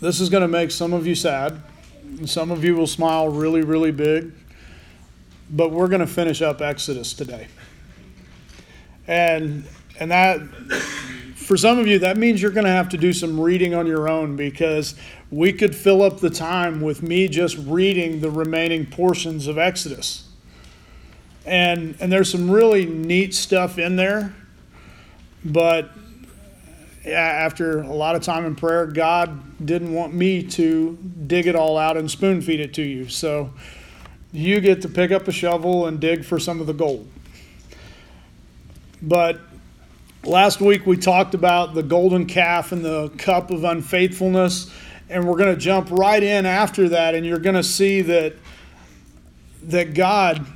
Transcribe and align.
this 0.00 0.20
is 0.20 0.30
going 0.30 0.42
to 0.42 0.48
make 0.48 0.70
some 0.70 0.92
of 0.92 1.06
you 1.06 1.14
sad. 1.14 1.60
Some 2.24 2.50
of 2.50 2.64
you 2.64 2.74
will 2.74 2.86
smile 2.86 3.28
really, 3.28 3.62
really 3.62 3.92
big. 3.92 4.32
But 5.50 5.72
we're 5.72 5.88
going 5.88 6.00
to 6.00 6.06
finish 6.06 6.42
up 6.42 6.60
Exodus 6.60 7.12
today. 7.12 7.48
And 9.06 9.64
and 9.98 10.10
that 10.10 10.40
for 11.34 11.56
some 11.56 11.78
of 11.78 11.86
you 11.86 11.98
that 11.98 12.16
means 12.16 12.40
you're 12.40 12.52
going 12.52 12.64
to 12.64 12.70
have 12.70 12.88
to 12.90 12.96
do 12.96 13.12
some 13.12 13.38
reading 13.38 13.74
on 13.74 13.86
your 13.86 14.08
own 14.08 14.36
because 14.36 14.94
we 15.30 15.52
could 15.52 15.74
fill 15.74 16.02
up 16.02 16.20
the 16.20 16.30
time 16.30 16.80
with 16.80 17.02
me 17.02 17.28
just 17.28 17.58
reading 17.58 18.20
the 18.20 18.30
remaining 18.30 18.86
portions 18.86 19.48
of 19.48 19.58
Exodus. 19.58 20.28
And 21.44 21.96
and 22.00 22.10
there's 22.10 22.30
some 22.30 22.50
really 22.50 22.86
neat 22.86 23.34
stuff 23.34 23.78
in 23.78 23.96
there. 23.96 24.34
But 25.44 25.90
after 27.04 27.80
a 27.80 27.92
lot 27.92 28.14
of 28.14 28.22
time 28.22 28.44
in 28.44 28.54
prayer, 28.54 28.86
God 28.86 29.64
didn't 29.64 29.92
want 29.92 30.12
me 30.12 30.42
to 30.42 30.98
dig 31.26 31.46
it 31.46 31.56
all 31.56 31.78
out 31.78 31.96
and 31.96 32.10
spoon 32.10 32.42
feed 32.42 32.60
it 32.60 32.74
to 32.74 32.82
you. 32.82 33.08
So 33.08 33.52
you 34.32 34.60
get 34.60 34.82
to 34.82 34.88
pick 34.88 35.10
up 35.10 35.26
a 35.26 35.32
shovel 35.32 35.86
and 35.86 35.98
dig 35.98 36.24
for 36.24 36.38
some 36.38 36.60
of 36.60 36.66
the 36.66 36.74
gold. 36.74 37.08
But 39.02 39.40
last 40.24 40.60
week 40.60 40.86
we 40.86 40.96
talked 40.96 41.34
about 41.34 41.74
the 41.74 41.82
golden 41.82 42.26
calf 42.26 42.72
and 42.72 42.84
the 42.84 43.08
cup 43.16 43.50
of 43.50 43.64
unfaithfulness, 43.64 44.70
and 45.08 45.26
we're 45.26 45.38
going 45.38 45.54
to 45.54 45.60
jump 45.60 45.90
right 45.90 46.22
in 46.22 46.44
after 46.44 46.90
that, 46.90 47.14
and 47.14 47.24
you're 47.24 47.38
going 47.38 47.56
to 47.56 47.64
see 47.64 48.02
that 48.02 48.34
that 49.62 49.92
God 49.92 50.46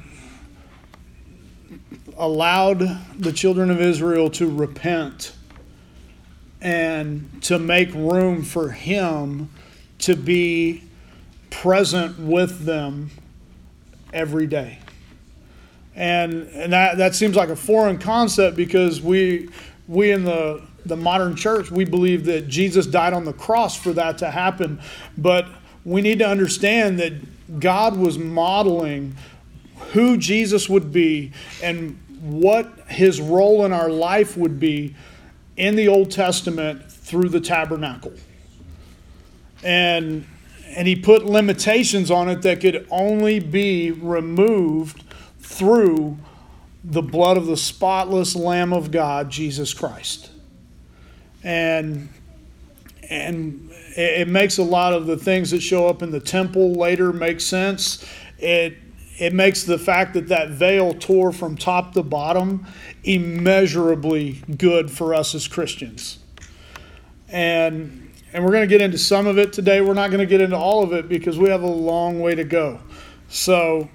allowed 2.16 2.79
the 3.19 3.33
children 3.33 3.71
of 3.71 3.80
Israel 3.80 4.30
to 4.30 4.51
repent 4.51 5.35
and 6.65 7.43
to 7.43 7.59
make 7.59 7.93
room 7.95 8.43
for 8.43 8.70
Him 8.70 9.51
to 9.98 10.16
be 10.16 10.82
present 11.51 12.18
with 12.18 12.65
them 12.65 13.10
every 14.12 14.46
day. 14.46 14.79
And, 15.95 16.48
and 16.48 16.73
that, 16.73 16.96
that 16.96 17.15
seems 17.15 17.37
like 17.37 17.51
a 17.51 17.56
foreign 17.56 17.98
concept 17.98 18.56
because 18.56 19.01
we, 19.01 19.51
we 19.87 20.10
in 20.10 20.24
the, 20.24 20.62
the 20.87 20.96
modern 20.96 21.37
church, 21.37 21.71
we 21.71 21.84
believe 21.84 22.24
that 22.24 22.48
Jesus 22.48 22.87
died 22.87 23.12
on 23.12 23.24
the 23.24 23.32
cross 23.34 23.76
for 23.76 23.93
that 23.93 24.18
to 24.18 24.30
happen. 24.30 24.80
But 25.16 25.46
we 25.84 26.01
need 26.01 26.18
to 26.21 26.26
understand 26.26 26.99
that 26.99 27.60
God 27.60 27.96
was 27.96 28.18
modeling 28.18 29.15
who 29.93 30.16
Jesus 30.16 30.68
would 30.68 30.93
be 30.93 31.32
and 31.62 32.01
what 32.21 32.66
his 32.88 33.21
role 33.21 33.66
in 33.66 33.73
our 33.73 33.90
life 33.90 34.37
would 34.37 34.59
be 34.59 34.96
in 35.57 35.77
the 35.77 35.88
Old 35.88 36.10
Testament 36.10 36.91
through 36.91 37.29
the 37.29 37.41
tabernacle. 37.41 38.13
And, 39.63 40.27
and 40.69 40.88
he 40.88 40.96
put 40.96 41.24
limitations 41.24 42.11
on 42.11 42.29
it 42.29 42.43
that 42.43 42.61
could 42.61 42.87
only 42.91 43.41
be 43.41 43.91
removed 43.91 45.02
through 45.38 46.19
the 46.83 47.02
blood 47.02 47.37
of 47.37 47.46
the 47.46 47.57
spotless 47.57 48.37
Lamb 48.37 48.73
of 48.73 48.91
God, 48.91 49.30
Jesus 49.30 49.73
Christ. 49.73 50.30
And, 51.43 52.09
and 53.09 53.71
it 53.96 54.29
makes 54.29 54.59
a 54.59 54.63
lot 54.63 54.93
of 54.93 55.07
the 55.07 55.16
things 55.16 55.51
that 55.52 55.61
show 55.61 55.89
up 55.89 56.02
in 56.02 56.11
the 56.11 56.21
temple 56.21 56.73
later 56.74 57.13
make 57.13 57.41
sense. 57.41 58.05
It 58.39 58.77
it 59.18 59.32
makes 59.32 59.62
the 59.62 59.79
fact 59.79 60.15
that 60.15 60.29
that 60.29 60.51
veil 60.51 60.93
tore 60.95 61.32
from 61.32 61.57
top 61.57 61.93
to 61.95 62.02
bottom 62.02 62.66
immeasurably 63.04 64.43
good 64.56 64.91
for 64.91 65.15
us 65.15 65.34
as 65.34 65.47
Christians. 65.47 66.19
And 67.28 68.00
and 68.32 68.44
we're 68.44 68.50
going 68.50 68.69
to 68.69 68.69
get 68.69 68.81
into 68.81 68.98
some 68.98 69.28
of 69.28 69.39
it 69.39 69.53
today. 69.53 69.81
We're 69.81 69.94
not 69.94 70.11
going 70.11 70.19
to 70.19 70.27
get 70.27 70.41
into 70.41 70.56
all 70.56 70.83
of 70.83 70.93
it 70.93 71.09
because 71.09 71.39
we 71.39 71.50
have 71.50 71.62
a 71.62 71.66
long 71.66 72.19
way 72.19 72.34
to 72.34 72.43
go. 72.43 72.81
So 73.28 73.89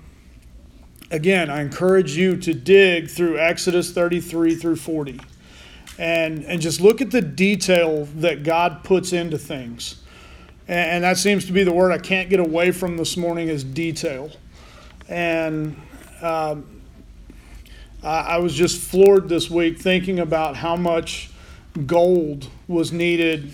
again, 1.11 1.49
I 1.49 1.61
encourage 1.61 2.15
you 2.15 2.37
to 2.37 2.53
dig 2.53 3.09
through 3.09 3.37
Exodus 3.37 3.91
33 3.91 4.55
through 4.55 4.77
40 4.77 5.19
and 5.97 6.45
and 6.45 6.61
just 6.61 6.79
look 6.79 7.01
at 7.01 7.11
the 7.11 7.21
detail 7.21 8.05
that 8.15 8.43
God 8.43 8.85
puts 8.85 9.11
into 9.11 9.37
things. 9.37 10.01
And, 10.69 10.91
and 10.91 11.03
that 11.03 11.17
seems 11.17 11.45
to 11.47 11.51
be 11.51 11.65
the 11.65 11.73
word 11.73 11.91
I 11.91 11.97
can't 11.97 12.29
get 12.29 12.39
away 12.39 12.71
from 12.71 12.95
this 12.95 13.17
morning 13.17 13.49
is 13.49 13.65
detail. 13.65 14.31
And 15.09 15.75
um, 16.21 16.81
I 18.01 18.37
was 18.37 18.53
just 18.53 18.79
floored 18.79 19.27
this 19.27 19.49
week 19.49 19.79
thinking 19.79 20.19
about 20.19 20.55
how 20.55 20.75
much 20.75 21.31
gold 21.85 22.47
was 22.67 22.93
needed 22.93 23.51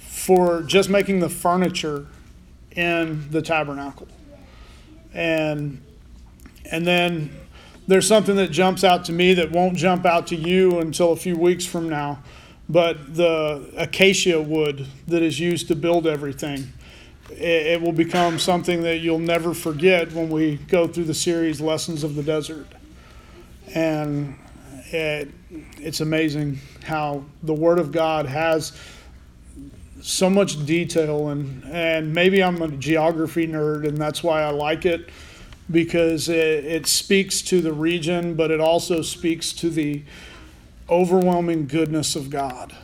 for 0.00 0.62
just 0.62 0.90
making 0.90 1.20
the 1.20 1.28
furniture 1.28 2.06
in 2.72 3.30
the 3.30 3.40
tabernacle. 3.40 4.08
And 5.14 5.80
and 6.70 6.86
then 6.86 7.30
there's 7.86 8.08
something 8.08 8.36
that 8.36 8.50
jumps 8.50 8.82
out 8.82 9.04
to 9.04 9.12
me 9.12 9.34
that 9.34 9.50
won't 9.52 9.76
jump 9.76 10.06
out 10.06 10.26
to 10.28 10.36
you 10.36 10.80
until 10.80 11.12
a 11.12 11.16
few 11.16 11.36
weeks 11.36 11.64
from 11.64 11.88
now. 11.88 12.22
But 12.68 13.14
the 13.14 13.70
acacia 13.76 14.40
wood 14.40 14.86
that 15.06 15.22
is 15.22 15.38
used 15.38 15.68
to 15.68 15.76
build 15.76 16.06
everything 16.06 16.72
it, 17.30 17.80
will 17.80 17.92
become 17.92 18.38
something 18.38 18.82
that 18.82 18.98
you'll 18.98 19.18
never 19.18 19.54
forget 19.54 20.12
when 20.12 20.28
we 20.30 20.56
go 20.56 20.86
through 20.86 21.04
the 21.04 21.14
series 21.14 21.60
Lessons 21.60 22.04
of 22.04 22.14
the 22.14 22.22
Desert. 22.22 22.66
And 23.74 24.38
it, 24.86 25.28
it's 25.78 26.00
amazing 26.00 26.58
how 26.84 27.24
the 27.42 27.54
Word 27.54 27.78
of 27.78 27.92
God 27.92 28.26
has 28.26 28.78
so 30.02 30.28
much 30.28 30.66
detail 30.66 31.30
and 31.30 31.64
and 31.64 32.12
maybe 32.12 32.42
I'm 32.42 32.60
a 32.60 32.68
geography 32.68 33.46
nerd 33.46 33.88
and 33.88 33.96
that's 33.96 34.22
why 34.22 34.42
I 34.42 34.50
like 34.50 34.84
it 34.84 35.08
because 35.70 36.28
it, 36.28 36.66
it 36.66 36.86
speaks 36.86 37.40
to 37.40 37.62
the 37.62 37.72
region 37.72 38.34
but 38.34 38.50
it 38.50 38.60
also 38.60 39.00
speaks 39.00 39.50
to 39.54 39.70
the 39.70 40.02
overwhelming 40.90 41.66
goodness 41.66 42.16
of 42.16 42.28
God. 42.28 42.74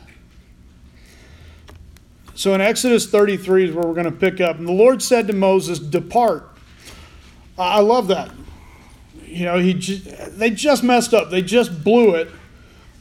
So 2.33 2.53
in 2.53 2.61
Exodus 2.61 3.09
33 3.09 3.69
is 3.69 3.75
where 3.75 3.85
we're 3.85 3.93
going 3.93 4.05
to 4.05 4.11
pick 4.11 4.39
up. 4.39 4.57
And 4.57 4.67
the 4.67 4.73
Lord 4.73 5.01
said 5.01 5.27
to 5.27 5.33
Moses, 5.33 5.79
Depart. 5.79 6.47
I 7.57 7.81
love 7.81 8.07
that. 8.07 8.31
You 9.25 9.45
know, 9.45 9.59
he 9.59 9.73
they 9.73 10.49
just 10.49 10.83
messed 10.83 11.13
up. 11.13 11.29
They 11.29 11.41
just 11.41 11.83
blew 11.83 12.15
it 12.15 12.29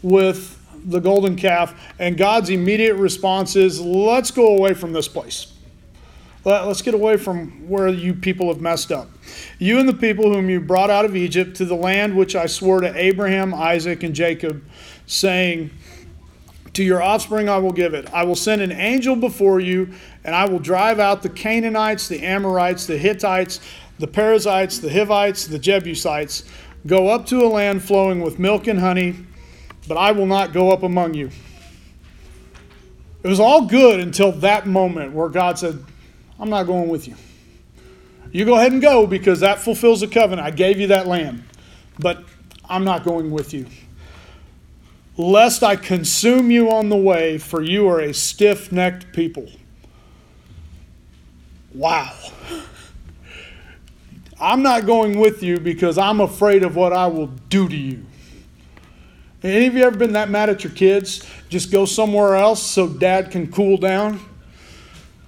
with 0.02 0.58
the 0.84 1.00
golden 1.00 1.36
calf. 1.36 1.74
And 1.98 2.16
God's 2.16 2.50
immediate 2.50 2.94
response 2.94 3.56
is, 3.56 3.80
Let's 3.80 4.30
go 4.30 4.56
away 4.56 4.74
from 4.74 4.92
this 4.92 5.08
place. 5.08 5.52
Let, 6.44 6.62
us 6.62 6.80
get 6.80 6.94
away 6.94 7.18
from 7.18 7.68
where 7.68 7.88
you 7.88 8.14
people 8.14 8.48
have 8.48 8.62
messed 8.62 8.90
up. 8.90 9.08
You 9.58 9.78
and 9.78 9.88
the 9.88 9.94
people 9.94 10.32
whom 10.32 10.48
you 10.48 10.58
brought 10.60 10.88
out 10.88 11.04
of 11.04 11.14
Egypt 11.14 11.56
to 11.56 11.66
the 11.66 11.74
land 11.74 12.16
which 12.16 12.34
I 12.34 12.46
swore 12.46 12.80
to 12.80 12.96
Abraham, 12.96 13.52
Isaac, 13.52 14.02
and 14.02 14.14
Jacob, 14.14 14.64
saying, 15.06 15.70
to 16.74 16.84
your 16.84 17.02
offspring 17.02 17.48
I 17.48 17.58
will 17.58 17.72
give 17.72 17.94
it. 17.94 18.12
I 18.12 18.24
will 18.24 18.36
send 18.36 18.62
an 18.62 18.72
angel 18.72 19.16
before 19.16 19.60
you, 19.60 19.92
and 20.24 20.34
I 20.34 20.48
will 20.48 20.58
drive 20.58 20.98
out 21.00 21.22
the 21.22 21.28
Canaanites, 21.28 22.08
the 22.08 22.22
Amorites, 22.22 22.86
the 22.86 22.98
Hittites, 22.98 23.60
the 23.98 24.06
Perizzites, 24.06 24.78
the 24.78 24.90
Hivites, 24.90 25.46
the 25.46 25.58
Jebusites. 25.58 26.44
Go 26.86 27.08
up 27.08 27.26
to 27.26 27.44
a 27.44 27.48
land 27.48 27.82
flowing 27.82 28.20
with 28.20 28.38
milk 28.38 28.66
and 28.66 28.78
honey, 28.78 29.16
but 29.88 29.96
I 29.96 30.12
will 30.12 30.26
not 30.26 30.52
go 30.52 30.70
up 30.70 30.82
among 30.82 31.14
you. 31.14 31.30
It 33.22 33.28
was 33.28 33.40
all 33.40 33.66
good 33.66 34.00
until 34.00 34.32
that 34.32 34.66
moment 34.66 35.12
where 35.12 35.28
God 35.28 35.58
said, 35.58 35.84
I'm 36.38 36.48
not 36.48 36.64
going 36.64 36.88
with 36.88 37.06
you. 37.06 37.16
You 38.32 38.44
go 38.44 38.54
ahead 38.54 38.72
and 38.72 38.80
go 38.80 39.06
because 39.06 39.40
that 39.40 39.58
fulfills 39.58 40.00
the 40.00 40.06
covenant. 40.06 40.46
I 40.46 40.52
gave 40.52 40.78
you 40.80 40.86
that 40.86 41.06
land, 41.06 41.42
but 41.98 42.24
I'm 42.66 42.84
not 42.84 43.04
going 43.04 43.30
with 43.30 43.52
you 43.52 43.66
lest 45.20 45.62
I 45.62 45.76
consume 45.76 46.50
you 46.50 46.70
on 46.70 46.88
the 46.88 46.96
way, 46.96 47.38
for 47.38 47.62
you 47.62 47.88
are 47.88 48.00
a 48.00 48.14
stiff 48.14 48.72
necked 48.72 49.12
people. 49.12 49.48
Wow. 51.74 52.12
I'm 54.40 54.62
not 54.62 54.86
going 54.86 55.18
with 55.18 55.42
you 55.42 55.60
because 55.60 55.98
I'm 55.98 56.20
afraid 56.20 56.64
of 56.64 56.74
what 56.74 56.92
I 56.92 57.06
will 57.06 57.26
do 57.26 57.68
to 57.68 57.76
you. 57.76 58.04
Any 59.42 59.66
of 59.66 59.74
you 59.74 59.84
ever 59.84 59.96
been 59.96 60.12
that 60.14 60.30
mad 60.30 60.48
at 60.50 60.64
your 60.64 60.72
kids? 60.72 61.26
Just 61.48 61.70
go 61.70 61.84
somewhere 61.84 62.36
else 62.36 62.62
so 62.62 62.88
dad 62.88 63.30
can 63.30 63.50
cool 63.50 63.76
down? 63.76 64.20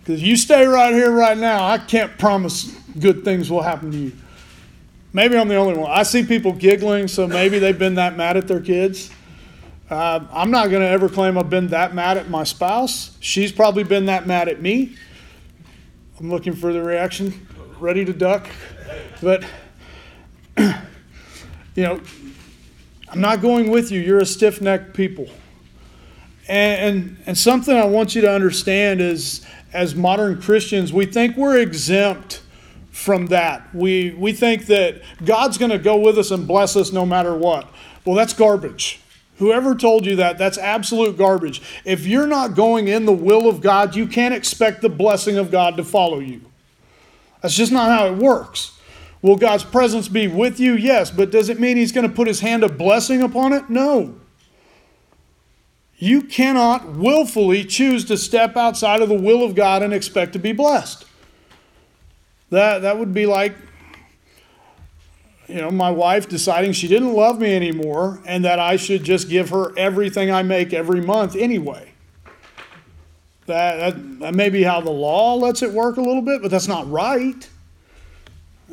Because 0.00 0.22
you 0.22 0.36
stay 0.36 0.66
right 0.66 0.92
here 0.92 1.10
right 1.10 1.38
now, 1.38 1.64
I 1.64 1.78
can't 1.78 2.16
promise 2.18 2.76
good 2.98 3.24
things 3.24 3.50
will 3.50 3.62
happen 3.62 3.90
to 3.92 3.96
you. 3.96 4.12
Maybe 5.12 5.36
I'm 5.36 5.48
the 5.48 5.56
only 5.56 5.74
one. 5.74 5.90
I 5.90 6.02
see 6.02 6.24
people 6.24 6.52
giggling, 6.52 7.06
so 7.06 7.26
maybe 7.26 7.58
they've 7.58 7.78
been 7.78 7.94
that 7.96 8.16
mad 8.16 8.36
at 8.36 8.48
their 8.48 8.60
kids. 8.60 9.10
Uh, 9.92 10.26
I'm 10.32 10.50
not 10.50 10.70
going 10.70 10.80
to 10.80 10.88
ever 10.88 11.06
claim 11.10 11.36
I've 11.36 11.50
been 11.50 11.68
that 11.68 11.94
mad 11.94 12.16
at 12.16 12.30
my 12.30 12.44
spouse. 12.44 13.14
She's 13.20 13.52
probably 13.52 13.84
been 13.84 14.06
that 14.06 14.26
mad 14.26 14.48
at 14.48 14.62
me. 14.62 14.96
I'm 16.18 16.30
looking 16.30 16.54
for 16.54 16.72
the 16.72 16.82
reaction, 16.82 17.46
ready 17.78 18.02
to 18.06 18.12
duck. 18.14 18.48
But, 19.20 19.44
you 20.56 20.72
know, 21.76 22.00
I'm 23.10 23.20
not 23.20 23.42
going 23.42 23.70
with 23.70 23.92
you. 23.92 24.00
You're 24.00 24.20
a 24.20 24.24
stiff 24.24 24.62
necked 24.62 24.94
people. 24.94 25.28
And, 26.48 26.96
and, 26.96 27.22
and 27.26 27.36
something 27.36 27.76
I 27.76 27.84
want 27.84 28.14
you 28.14 28.22
to 28.22 28.32
understand 28.32 29.02
is 29.02 29.44
as 29.74 29.94
modern 29.94 30.40
Christians, 30.40 30.90
we 30.90 31.04
think 31.04 31.36
we're 31.36 31.58
exempt 31.58 32.40
from 32.92 33.26
that. 33.26 33.74
We, 33.74 34.12
we 34.12 34.32
think 34.32 34.64
that 34.68 35.02
God's 35.22 35.58
going 35.58 35.70
to 35.70 35.78
go 35.78 35.98
with 35.98 36.18
us 36.18 36.30
and 36.30 36.48
bless 36.48 36.76
us 36.76 36.92
no 36.92 37.04
matter 37.04 37.36
what. 37.36 37.68
Well, 38.06 38.16
that's 38.16 38.32
garbage. 38.32 39.01
Whoever 39.38 39.74
told 39.74 40.06
you 40.06 40.16
that, 40.16 40.38
that's 40.38 40.58
absolute 40.58 41.16
garbage. 41.16 41.62
If 41.84 42.06
you're 42.06 42.26
not 42.26 42.54
going 42.54 42.88
in 42.88 43.06
the 43.06 43.12
will 43.12 43.48
of 43.48 43.60
God, 43.60 43.96
you 43.96 44.06
can't 44.06 44.34
expect 44.34 44.82
the 44.82 44.88
blessing 44.88 45.38
of 45.38 45.50
God 45.50 45.76
to 45.78 45.84
follow 45.84 46.18
you. 46.18 46.42
That's 47.40 47.56
just 47.56 47.72
not 47.72 47.90
how 47.90 48.06
it 48.06 48.16
works. 48.16 48.78
Will 49.20 49.36
God's 49.36 49.64
presence 49.64 50.08
be 50.08 50.26
with 50.26 50.60
you? 50.60 50.74
Yes, 50.74 51.10
but 51.10 51.30
does 51.30 51.48
it 51.48 51.60
mean 51.60 51.76
He's 51.76 51.92
going 51.92 52.08
to 52.08 52.14
put 52.14 52.28
His 52.28 52.40
hand 52.40 52.62
of 52.64 52.76
blessing 52.76 53.22
upon 53.22 53.52
it? 53.52 53.70
No. 53.70 54.16
You 55.96 56.22
cannot 56.22 56.96
willfully 56.96 57.64
choose 57.64 58.04
to 58.06 58.16
step 58.16 58.56
outside 58.56 59.02
of 59.02 59.08
the 59.08 59.18
will 59.18 59.44
of 59.44 59.54
God 59.54 59.82
and 59.82 59.94
expect 59.94 60.32
to 60.32 60.40
be 60.40 60.52
blessed. 60.52 61.04
That, 62.50 62.80
that 62.80 62.98
would 62.98 63.14
be 63.14 63.24
like, 63.24 63.54
you 65.52 65.60
know, 65.60 65.70
my 65.70 65.90
wife 65.90 66.30
deciding 66.30 66.72
she 66.72 66.88
didn't 66.88 67.12
love 67.12 67.38
me 67.38 67.54
anymore 67.54 68.20
and 68.24 68.42
that 68.46 68.58
I 68.58 68.76
should 68.76 69.04
just 69.04 69.28
give 69.28 69.50
her 69.50 69.76
everything 69.76 70.30
I 70.30 70.42
make 70.42 70.72
every 70.72 71.02
month 71.02 71.36
anyway. 71.36 71.92
That, 73.44 73.76
that, 73.76 74.20
that 74.20 74.34
may 74.34 74.48
be 74.48 74.62
how 74.62 74.80
the 74.80 74.90
law 74.90 75.34
lets 75.34 75.60
it 75.60 75.70
work 75.70 75.98
a 75.98 76.00
little 76.00 76.22
bit, 76.22 76.40
but 76.40 76.50
that's 76.50 76.68
not 76.68 76.90
right. 76.90 77.48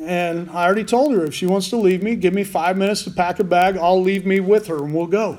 And 0.00 0.48
I 0.50 0.64
already 0.64 0.84
told 0.84 1.12
her 1.12 1.26
if 1.26 1.34
she 1.34 1.44
wants 1.44 1.68
to 1.68 1.76
leave 1.76 2.02
me, 2.02 2.16
give 2.16 2.32
me 2.32 2.44
five 2.44 2.78
minutes 2.78 3.04
to 3.04 3.10
pack 3.10 3.40
a 3.40 3.44
bag, 3.44 3.76
I'll 3.76 4.00
leave 4.00 4.24
me 4.24 4.40
with 4.40 4.66
her 4.68 4.82
and 4.82 4.94
we'll 4.94 5.06
go. 5.06 5.38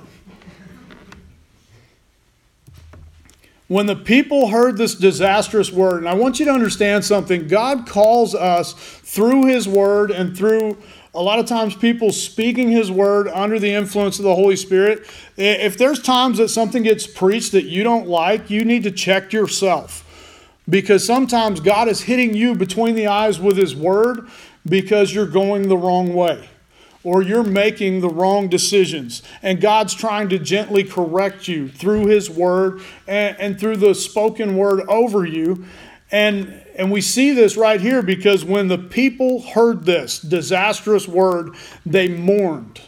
When 3.71 3.85
the 3.85 3.95
people 3.95 4.49
heard 4.49 4.75
this 4.75 4.95
disastrous 4.95 5.71
word, 5.71 5.99
and 5.99 6.09
I 6.09 6.13
want 6.13 6.41
you 6.41 6.45
to 6.45 6.51
understand 6.51 7.05
something 7.05 7.47
God 7.47 7.87
calls 7.87 8.35
us 8.35 8.73
through 8.73 9.45
His 9.45 9.65
word 9.65 10.11
and 10.11 10.35
through 10.35 10.77
a 11.13 11.21
lot 11.21 11.39
of 11.39 11.45
times 11.45 11.73
people 11.73 12.11
speaking 12.11 12.69
His 12.69 12.91
word 12.91 13.29
under 13.29 13.59
the 13.59 13.71
influence 13.71 14.19
of 14.19 14.25
the 14.25 14.35
Holy 14.35 14.57
Spirit. 14.57 15.09
If 15.37 15.77
there's 15.77 16.01
times 16.01 16.37
that 16.39 16.49
something 16.49 16.83
gets 16.83 17.07
preached 17.07 17.53
that 17.53 17.63
you 17.63 17.85
don't 17.85 18.09
like, 18.09 18.49
you 18.49 18.65
need 18.65 18.83
to 18.83 18.91
check 18.91 19.31
yourself. 19.31 20.05
Because 20.67 21.05
sometimes 21.05 21.61
God 21.61 21.87
is 21.87 22.01
hitting 22.01 22.33
you 22.33 22.55
between 22.55 22.95
the 22.95 23.07
eyes 23.07 23.39
with 23.39 23.55
His 23.55 23.73
word 23.73 24.27
because 24.67 25.15
you're 25.15 25.25
going 25.25 25.69
the 25.69 25.77
wrong 25.77 26.13
way 26.13 26.49
or 27.03 27.21
you're 27.21 27.43
making 27.43 28.01
the 28.01 28.09
wrong 28.09 28.47
decisions. 28.47 29.23
And 29.41 29.59
God's 29.59 29.93
trying 29.93 30.29
to 30.29 30.39
gently 30.39 30.83
correct 30.83 31.47
you 31.47 31.67
through 31.67 32.07
His 32.07 32.29
Word 32.29 32.81
and, 33.07 33.35
and, 33.39 33.59
through 33.59 33.77
the 33.77 33.95
spoken 33.95 34.55
word 34.55 34.81
over 34.87 35.25
you. 35.25 35.65
And, 36.11 36.61
and 36.75 36.91
we 36.91 37.01
see 37.01 37.31
this 37.31 37.57
right 37.57 37.81
here 37.81 38.01
because 38.01 38.45
when 38.45 38.67
the 38.67 38.77
people 38.77 39.41
heard 39.41 39.85
this 39.85 40.19
disastrous 40.19 41.07
word, 41.07 41.55
they 41.85 42.07
mourned. 42.07 42.81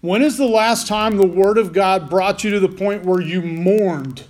When 0.00 0.22
is 0.22 0.36
the 0.36 0.46
last 0.46 0.86
time 0.86 1.16
the 1.16 1.26
Word 1.26 1.58
of 1.58 1.72
God 1.72 2.08
brought 2.08 2.44
you 2.44 2.50
to 2.50 2.60
the 2.60 2.68
point 2.68 3.04
where 3.04 3.20
you 3.20 3.42
mourned 3.42 4.24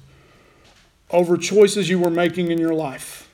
over 1.11 1.37
choices 1.37 1.91
you 1.91 1.99
were 1.99 2.11
making 2.11 2.50
in 2.50 2.59
your 2.59 2.73
life? 2.75 3.25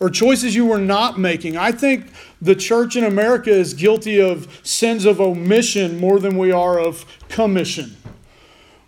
Or 0.00 0.08
choices 0.08 0.54
you 0.54 0.64
were 0.64 0.78
not 0.78 1.18
making. 1.18 1.58
I 1.58 1.72
think 1.72 2.06
the 2.40 2.54
church 2.54 2.96
in 2.96 3.04
America 3.04 3.50
is 3.50 3.74
guilty 3.74 4.20
of 4.20 4.60
sins 4.62 5.04
of 5.04 5.20
omission 5.20 6.00
more 6.00 6.18
than 6.18 6.38
we 6.38 6.50
are 6.50 6.80
of 6.80 7.04
commission. 7.28 7.96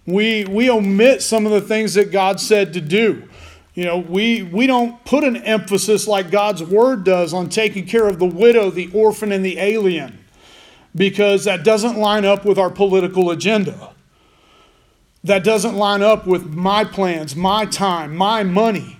We, 0.07 0.45
we 0.47 0.71
omit 0.71 1.23
some 1.23 1.45
of 1.45 1.53
the 1.53 1.61
things 1.61 1.95
that 1.95 2.11
God 2.11 2.41
said 2.41 2.73
to 2.73 2.81
do. 2.81 3.29
You 3.75 3.85
know, 3.85 3.99
we, 3.99 4.43
we 4.43 4.67
don't 4.67 5.03
put 5.05 5.23
an 5.23 5.37
emphasis 5.37 6.09
like 6.09 6.31
God's 6.31 6.63
word 6.63 7.05
does 7.05 7.33
on 7.33 7.49
taking 7.49 7.87
care 7.87 8.09
of 8.09 8.19
the 8.19 8.27
widow, 8.27 8.71
the 8.71 8.91
orphan, 8.93 9.33
and 9.33 9.45
the 9.45 9.59
alien 9.59 10.19
because 10.95 11.45
that 11.45 11.65
doesn't 11.65 11.97
line 11.97 12.25
up 12.25 12.45
with 12.45 12.59
our 12.59 12.71
political 12.71 13.31
agenda. 13.31 13.95
That 15.25 15.45
doesn't 15.45 15.77
line 15.77 16.03
up 16.03 16.27
with 16.27 16.47
my 16.47 16.85
plans, 16.85 17.37
my 17.37 17.65
time, 17.65 18.17
my 18.17 18.43
money. 18.43 18.99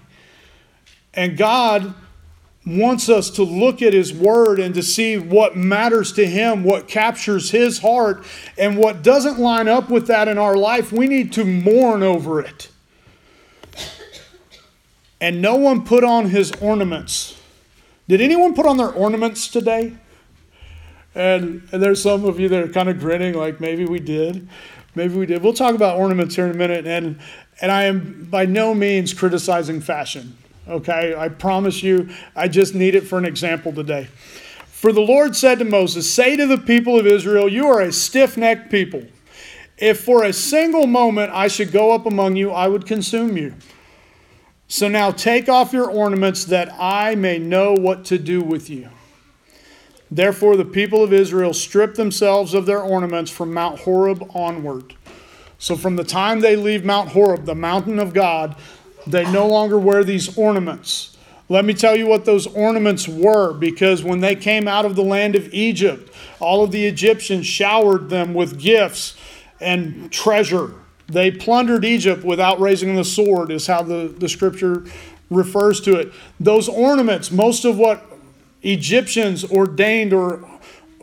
And 1.13 1.37
God 1.37 1.95
wants 2.65 3.09
us 3.09 3.29
to 3.31 3.43
look 3.43 3.83
at 3.83 3.93
His 3.93 4.13
Word 4.13 4.61
and 4.61 4.75
to 4.75 4.83
see 4.83 5.19
what 5.19 5.57
matters 5.57 6.13
to 6.13 6.27
Him, 6.27 6.63
what 6.63 6.87
captures 6.87 7.51
His 7.51 7.81
heart, 7.81 8.25
and 8.57 8.77
what 8.77 9.03
doesn't 9.03 9.39
line 9.39 9.69
up 9.69 9.91
with 9.91 10.07
that 10.07 10.29
in 10.29 10.39
our 10.39 10.57
life, 10.57 10.93
we 10.93 11.07
need 11.07 11.33
to 11.33 11.45
mourn 11.45 12.03
over 12.03 12.41
it. 12.41 12.69
And 15.21 15.41
no 15.41 15.55
one 15.55 15.85
put 15.85 16.03
on 16.03 16.31
his 16.31 16.51
ornaments. 16.61 17.41
Did 18.09 18.21
anyone 18.21 18.55
put 18.55 18.67
on 18.67 18.77
their 18.77 18.91
ornaments 18.91 19.47
today? 19.47 19.95
And, 21.15 21.69
and 21.71 21.81
there's 21.81 22.03
some 22.03 22.25
of 22.25 22.41
you 22.41 22.49
that 22.49 22.61
are 22.61 22.69
kind 22.69 22.89
of 22.89 22.99
grinning, 22.99 23.35
like 23.35 23.61
maybe 23.61 23.85
we 23.85 24.01
did. 24.01 24.49
Maybe 24.97 25.15
we 25.15 25.27
did. 25.27 25.41
We'll 25.41 25.53
talk 25.53 25.77
about 25.77 25.97
ornaments 25.97 26.35
here 26.35 26.47
in 26.47 26.51
a 26.51 26.57
minute. 26.57 26.89
And, 26.89 27.21
and 27.61 27.71
I 27.71 27.85
am 27.85 28.27
by 28.31 28.47
no 28.47 28.75
means 28.75 29.15
criticizing 29.15 29.81
fashion. 29.81 30.37
Okay, 30.69 31.15
I 31.17 31.29
promise 31.29 31.83
you, 31.83 32.11
I 32.37 32.49
just 32.49 32.75
need 32.75 32.95
it 32.95 33.03
for 33.03 33.19
an 33.19 33.25
example 33.25 33.73
today. 33.73 34.09
For 34.67 34.93
the 34.93 35.01
Lord 35.01 35.35
said 35.35 35.59
to 35.59 35.65
Moses, 35.65 36.13
Say 36.13 36.37
to 36.37 36.47
the 36.47 36.59
people 36.59 36.99
of 36.99 37.07
Israel, 37.07 37.49
You 37.49 37.67
are 37.69 37.81
a 37.81 37.93
stiff 37.93 38.37
necked 38.37 38.71
people. 38.71 39.05
If 39.77 40.01
for 40.01 40.23
a 40.25 40.33
single 40.33 40.87
moment 40.87 41.33
I 41.33 41.49
should 41.49 41.73
go 41.73 41.93
up 41.93 42.07
among 42.07 42.37
you, 42.37 42.53
I 42.53 42.69
would 42.69 42.87
consume 42.87 43.37
you. 43.37 43.55
So 44.69 44.89
now 44.89 45.11
take 45.11 45.49
off 45.49 45.73
your 45.73 45.91
ornaments 45.91 46.45
that 46.47 46.73
I 46.79 47.15
may 47.17 47.39
know 47.39 47.75
what 47.75 48.05
to 48.07 48.19
do 48.19 48.41
with 48.41 48.71
you. 48.71 48.89
Therefore, 50.11 50.57
the 50.57 50.65
people 50.65 51.03
of 51.03 51.13
Israel 51.13 51.55
stripped 51.55 51.97
themselves 51.97 52.55
of 52.55 52.67
their 52.67 52.81
ornaments 52.81 53.31
from 53.31 53.53
Mount 53.53 53.81
Horeb 53.81 54.31
onward. 54.35 54.95
So, 55.59 55.77
from 55.77 55.97
the 55.97 56.05
time 56.05 56.41
they 56.41 56.55
leave 56.55 56.85
Mount 56.85 57.11
Horeb, 57.11 57.45
the 57.45 57.55
mountain 57.55 57.99
of 57.99 58.13
God, 58.13 58.57
they 59.07 59.31
no 59.31 59.47
longer 59.47 59.79
wear 59.79 60.05
these 60.05 60.37
ornaments. 60.37 61.17
Let 61.49 61.65
me 61.65 61.75
tell 61.75 61.97
you 61.97 62.07
what 62.07 62.25
those 62.25 62.47
ornaments 62.47 63.07
were 63.07 63.53
because 63.53 64.03
when 64.03 64.21
they 64.21 64.35
came 64.35 64.67
out 64.67 64.85
of 64.85 64.97
the 64.97 65.03
land 65.03 65.37
of 65.37 65.53
Egypt, 65.53 66.13
all 66.41 66.65
of 66.65 66.71
the 66.71 66.87
Egyptians 66.87 67.47
showered 67.47 68.09
them 68.09 68.33
with 68.33 68.59
gifts 68.59 69.17
and 69.61 70.11
treasure. 70.11 70.73
They 71.09 71.31
plundered 71.31 71.85
Egypt 71.85 72.25
without 72.25 72.59
raising 72.61 72.95
the 72.95 73.05
sword, 73.05 73.51
is 73.51 73.67
how 73.67 73.83
the, 73.83 74.15
the 74.17 74.29
scripture 74.29 74.87
refers 75.31 75.81
to 75.83 75.97
it. 75.97 76.13
Those 76.41 76.69
ornaments, 76.69 77.31
most 77.31 77.65
of 77.65 77.77
what 77.77 78.05
Egyptians 78.63 79.45
ordained 79.45 80.13
or 80.13 80.49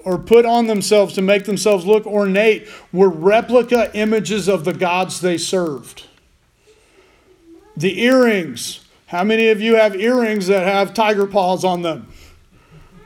or 0.06 0.18
put 0.18 0.46
on 0.46 0.68
themselves 0.68 1.14
to 1.14 1.22
make 1.22 1.44
themselves 1.44 1.86
look 1.86 2.08
ornate 2.08 2.68
were 2.94 3.10
replica 3.10 3.92
images 3.94 4.48
of 4.48 4.64
the 4.64 4.74
gods 4.74 5.20
they 5.20 5.38
served. 5.38 6.08
The 7.80 8.02
earrings. 8.02 8.82
How 9.08 9.24
many 9.24 9.48
of 9.48 9.62
you 9.62 9.76
have 9.76 9.96
earrings 9.96 10.48
that 10.48 10.68
have 10.68 10.94
tiger 10.94 11.26
paws 11.26 11.64
on 11.64 11.82
them? 11.82 12.12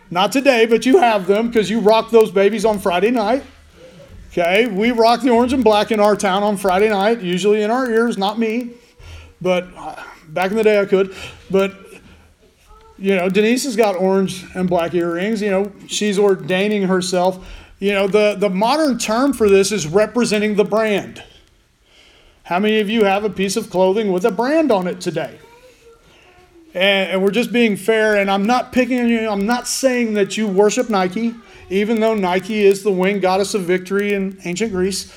Not 0.10 0.32
today, 0.32 0.66
but 0.66 0.84
you 0.84 0.98
have 0.98 1.28
them 1.28 1.50
because 1.50 1.70
you 1.70 1.80
rock 1.80 2.10
those 2.10 2.32
babies 2.32 2.66
on 2.66 2.80
Friday 2.80 3.12
night. 3.12 3.44
Okay, 4.32 4.66
we 4.66 4.90
rock 4.90 5.22
the 5.22 5.30
orange 5.30 5.54
and 5.54 5.64
black 5.64 5.92
in 5.92 6.00
our 6.00 6.16
town 6.16 6.42
on 6.42 6.58
Friday 6.58 6.90
night, 6.90 7.22
usually 7.22 7.62
in 7.62 7.70
our 7.70 7.88
ears, 7.88 8.18
not 8.18 8.40
me. 8.40 8.72
But 9.40 9.68
uh, 9.78 10.04
back 10.30 10.50
in 10.50 10.58
the 10.58 10.64
day 10.64 10.80
I 10.80 10.86
could. 10.86 11.16
But 11.52 11.76
you 12.98 13.16
know, 13.16 13.30
Denise 13.30 13.66
has 13.66 13.76
got 13.76 13.96
orange 13.96 14.44
and 14.56 14.68
black 14.68 14.96
earrings. 14.96 15.40
You 15.40 15.52
know, 15.52 15.72
she's 15.88 16.18
ordaining 16.18 16.88
herself. 16.88 17.48
You 17.78 17.94
know, 17.94 18.08
the, 18.08 18.38
the 18.40 18.50
modern 18.50 18.98
term 18.98 19.34
for 19.34 19.50
this 19.50 19.72
is 19.72 19.86
representing 19.86 20.56
the 20.56 20.64
brand. 20.64 21.24
How 22.44 22.60
many 22.60 22.80
of 22.80 22.90
you 22.90 23.06
have 23.06 23.24
a 23.24 23.30
piece 23.30 23.56
of 23.56 23.70
clothing 23.70 24.12
with 24.12 24.26
a 24.26 24.32
brand 24.32 24.72
on 24.72 24.86
it 24.88 25.00
today? 25.00 25.40
And, 26.74 27.12
and, 27.12 27.24
we're 27.24 27.32
just 27.32 27.54
being 27.54 27.78
fair, 27.78 28.18
and 28.18 28.30
I'm 28.30 28.46
not 28.46 28.74
picking 28.74 29.00
on 29.00 29.08
you, 29.08 29.30
I'm 29.30 29.46
not 29.46 29.68
saying 29.68 30.16
that 30.16 30.36
you 30.38 30.48
worship 30.48 30.90
Nike, 30.90 31.36
even 31.70 32.00
though 32.00 32.16
Nike 32.16 32.64
is 32.64 32.84
the 32.84 32.92
winged 32.92 33.22
goddess 33.22 33.54
of 33.54 33.62
victory 33.62 34.14
in 34.14 34.38
ancient 34.44 34.72
Greece. 34.72 35.14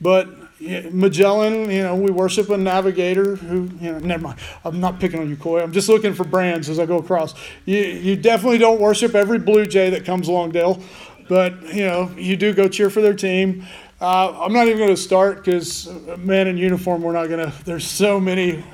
But 0.00 0.28
Magellan, 0.60 1.70
you 1.70 1.82
know, 1.82 1.96
we 1.96 2.10
worship 2.10 2.50
a 2.50 2.58
navigator 2.58 3.36
who, 3.36 3.70
you 3.80 3.92
know, 3.92 3.98
never 3.98 4.22
mind. 4.22 4.38
I'm 4.64 4.80
not 4.80 5.00
picking 5.00 5.18
on 5.18 5.28
you, 5.28 5.36
Coy. 5.36 5.62
I'm 5.62 5.72
just 5.72 5.88
looking 5.88 6.14
for 6.14 6.24
brands 6.24 6.68
as 6.68 6.78
I 6.78 6.86
go 6.86 6.98
across. 6.98 7.34
You, 7.64 7.78
you 7.78 8.16
definitely 8.16 8.58
don't 8.58 8.80
worship 8.80 9.14
every 9.14 9.38
Blue 9.38 9.66
Jay 9.66 9.90
that 9.90 10.04
comes 10.04 10.28
along, 10.28 10.52
Dale, 10.52 10.80
but, 11.28 11.74
you 11.74 11.86
know, 11.86 12.10
you 12.16 12.36
do 12.36 12.52
go 12.52 12.68
cheer 12.68 12.90
for 12.90 13.00
their 13.00 13.14
team. 13.14 13.66
Uh, 14.00 14.40
I'm 14.40 14.52
not 14.52 14.66
even 14.66 14.78
going 14.78 14.90
to 14.90 14.96
start 14.96 15.44
because 15.44 15.88
man 16.18 16.46
in 16.46 16.56
uniform, 16.56 17.02
we're 17.02 17.12
not 17.12 17.28
going 17.28 17.50
to. 17.50 17.64
There's 17.64 17.86
so 17.86 18.20
many, 18.20 18.64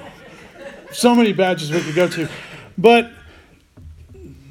so 0.93 1.15
many 1.15 1.33
badges 1.33 1.71
we 1.71 1.81
could 1.81 1.95
go 1.95 2.09
to, 2.09 2.29
but 2.77 3.11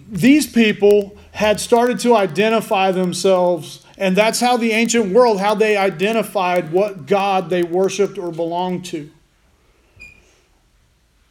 these 0.10 0.46
people 0.46 1.18
had 1.32 1.60
started 1.60 2.00
to 2.00 2.16
identify 2.16 2.92
themselves 2.92 3.84
And 3.98 4.16
that's 4.16 4.40
how 4.40 4.58
the 4.58 4.72
ancient 4.72 5.14
world, 5.14 5.40
how 5.40 5.56
they 5.56 5.78
identified 5.78 6.72
what 6.72 7.06
God 7.06 7.50
they 7.50 7.64
worshiped 7.64 8.18
or 8.18 8.32
belonged 8.32 8.86
to. 8.86 9.10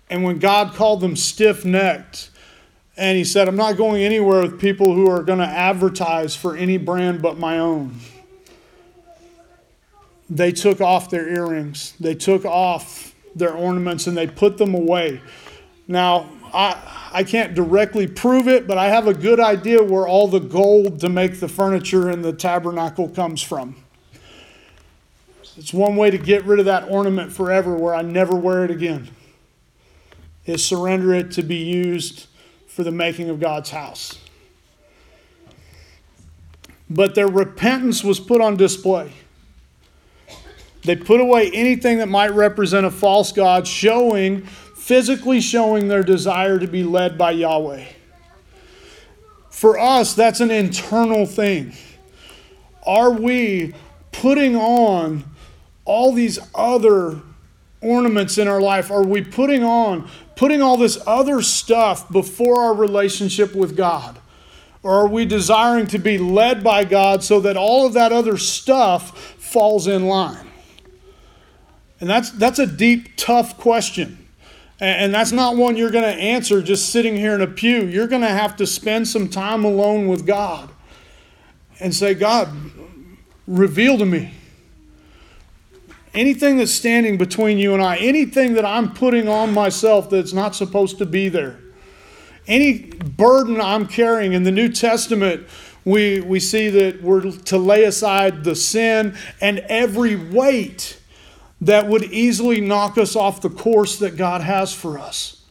And 0.08 0.22
when 0.24 0.38
God 0.38 0.74
called 0.74 1.00
them 1.00 1.16
stiff 1.16 1.64
necked, 1.64 2.30
and 2.96 3.16
he 3.16 3.24
said, 3.24 3.48
I'm 3.48 3.56
not 3.56 3.76
going 3.76 4.02
anywhere 4.02 4.42
with 4.42 4.60
people 4.60 4.94
who 4.94 5.10
are 5.10 5.22
going 5.22 5.38
to 5.38 5.46
advertise 5.46 6.36
for 6.36 6.56
any 6.56 6.76
brand 6.76 7.22
but 7.22 7.38
my 7.38 7.58
own. 7.58 7.96
They 10.30 10.52
took 10.52 10.80
off 10.80 11.10
their 11.10 11.28
earrings, 11.28 11.94
they 12.00 12.14
took 12.14 12.44
off 12.44 13.14
their 13.34 13.52
ornaments, 13.52 14.06
and 14.06 14.16
they 14.16 14.26
put 14.26 14.58
them 14.58 14.74
away. 14.74 15.20
Now, 15.88 16.30
I, 16.54 17.10
I 17.12 17.24
can't 17.24 17.54
directly 17.54 18.06
prove 18.06 18.46
it, 18.48 18.66
but 18.66 18.78
I 18.78 18.88
have 18.88 19.06
a 19.06 19.14
good 19.14 19.40
idea 19.40 19.82
where 19.82 20.06
all 20.06 20.28
the 20.28 20.40
gold 20.40 21.00
to 21.00 21.08
make 21.08 21.40
the 21.40 21.48
furniture 21.48 22.10
in 22.10 22.22
the 22.22 22.32
tabernacle 22.32 23.08
comes 23.08 23.42
from. 23.42 23.76
It's 25.56 25.72
one 25.72 25.96
way 25.96 26.10
to 26.10 26.18
get 26.18 26.44
rid 26.44 26.60
of 26.60 26.64
that 26.66 26.88
ornament 26.88 27.32
forever 27.32 27.76
where 27.76 27.94
I 27.94 28.02
never 28.02 28.34
wear 28.34 28.64
it 28.64 28.70
again. 28.70 29.10
Is 30.46 30.64
surrender 30.64 31.14
it 31.14 31.30
to 31.32 31.42
be 31.42 31.56
used 31.56 32.26
for 32.66 32.82
the 32.82 32.90
making 32.90 33.28
of 33.28 33.38
God's 33.38 33.70
house. 33.70 34.18
But 36.88 37.14
their 37.14 37.28
repentance 37.28 38.02
was 38.02 38.18
put 38.18 38.40
on 38.40 38.56
display. 38.56 39.12
They 40.84 40.96
put 40.96 41.20
away 41.20 41.50
anything 41.52 41.98
that 41.98 42.08
might 42.08 42.32
represent 42.32 42.86
a 42.86 42.90
false 42.90 43.30
God, 43.32 43.66
showing, 43.66 44.42
physically 44.76 45.40
showing 45.40 45.88
their 45.88 46.02
desire 46.02 46.58
to 46.58 46.66
be 46.66 46.82
led 46.82 47.16
by 47.16 47.32
Yahweh. 47.32 47.84
For 49.50 49.78
us, 49.78 50.14
that's 50.14 50.40
an 50.40 50.50
internal 50.50 51.24
thing. 51.24 51.72
Are 52.84 53.12
we 53.12 53.74
putting 54.10 54.56
on 54.56 55.24
all 55.84 56.12
these 56.12 56.40
other 56.54 57.20
ornaments 57.80 58.38
in 58.38 58.48
our 58.48 58.60
life? 58.60 58.90
Are 58.90 59.04
we 59.04 59.22
putting 59.22 59.62
on, 59.62 60.08
putting 60.34 60.62
all 60.62 60.76
this 60.76 60.98
other 61.06 61.42
stuff 61.42 62.10
before 62.10 62.60
our 62.60 62.74
relationship 62.74 63.54
with 63.54 63.76
God? 63.76 64.18
Or 64.82 65.02
are 65.02 65.08
we 65.08 65.26
desiring 65.26 65.86
to 65.88 65.98
be 65.98 66.18
led 66.18 66.64
by 66.64 66.84
God 66.84 67.22
so 67.22 67.38
that 67.40 67.56
all 67.56 67.86
of 67.86 67.92
that 67.92 68.10
other 68.10 68.36
stuff 68.36 69.16
falls 69.38 69.86
in 69.86 70.06
line? 70.06 70.51
And 72.02 72.10
that's, 72.10 72.32
that's 72.32 72.58
a 72.58 72.66
deep, 72.66 73.16
tough 73.16 73.56
question. 73.58 74.26
And 74.80 75.14
that's 75.14 75.30
not 75.30 75.56
one 75.56 75.76
you're 75.76 75.92
going 75.92 76.02
to 76.02 76.20
answer 76.20 76.60
just 76.60 76.90
sitting 76.90 77.16
here 77.16 77.32
in 77.36 77.40
a 77.40 77.46
pew. 77.46 77.86
You're 77.86 78.08
going 78.08 78.22
to 78.22 78.28
have 78.28 78.56
to 78.56 78.66
spend 78.66 79.06
some 79.06 79.28
time 79.28 79.64
alone 79.64 80.08
with 80.08 80.26
God 80.26 80.68
and 81.78 81.94
say, 81.94 82.14
God, 82.14 82.48
reveal 83.46 83.98
to 83.98 84.04
me 84.04 84.34
anything 86.12 86.56
that's 86.56 86.72
standing 86.72 87.18
between 87.18 87.58
you 87.58 87.72
and 87.72 87.80
I, 87.80 87.98
anything 87.98 88.54
that 88.54 88.64
I'm 88.64 88.92
putting 88.92 89.28
on 89.28 89.54
myself 89.54 90.10
that's 90.10 90.32
not 90.32 90.56
supposed 90.56 90.98
to 90.98 91.06
be 91.06 91.28
there, 91.28 91.60
any 92.48 92.80
burden 92.80 93.60
I'm 93.60 93.86
carrying. 93.86 94.32
In 94.32 94.42
the 94.42 94.50
New 94.50 94.70
Testament, 94.70 95.46
we, 95.84 96.18
we 96.20 96.40
see 96.40 96.68
that 96.68 97.00
we're 97.00 97.30
to 97.30 97.58
lay 97.58 97.84
aside 97.84 98.42
the 98.42 98.56
sin 98.56 99.16
and 99.40 99.60
every 99.68 100.16
weight 100.16 100.98
that 101.62 101.86
would 101.86 102.02
easily 102.04 102.60
knock 102.60 102.98
us 102.98 103.14
off 103.14 103.40
the 103.40 103.48
course 103.48 103.98
that 104.00 104.16
God 104.16 104.40
has 104.40 104.74
for 104.74 104.98
us. 104.98 105.42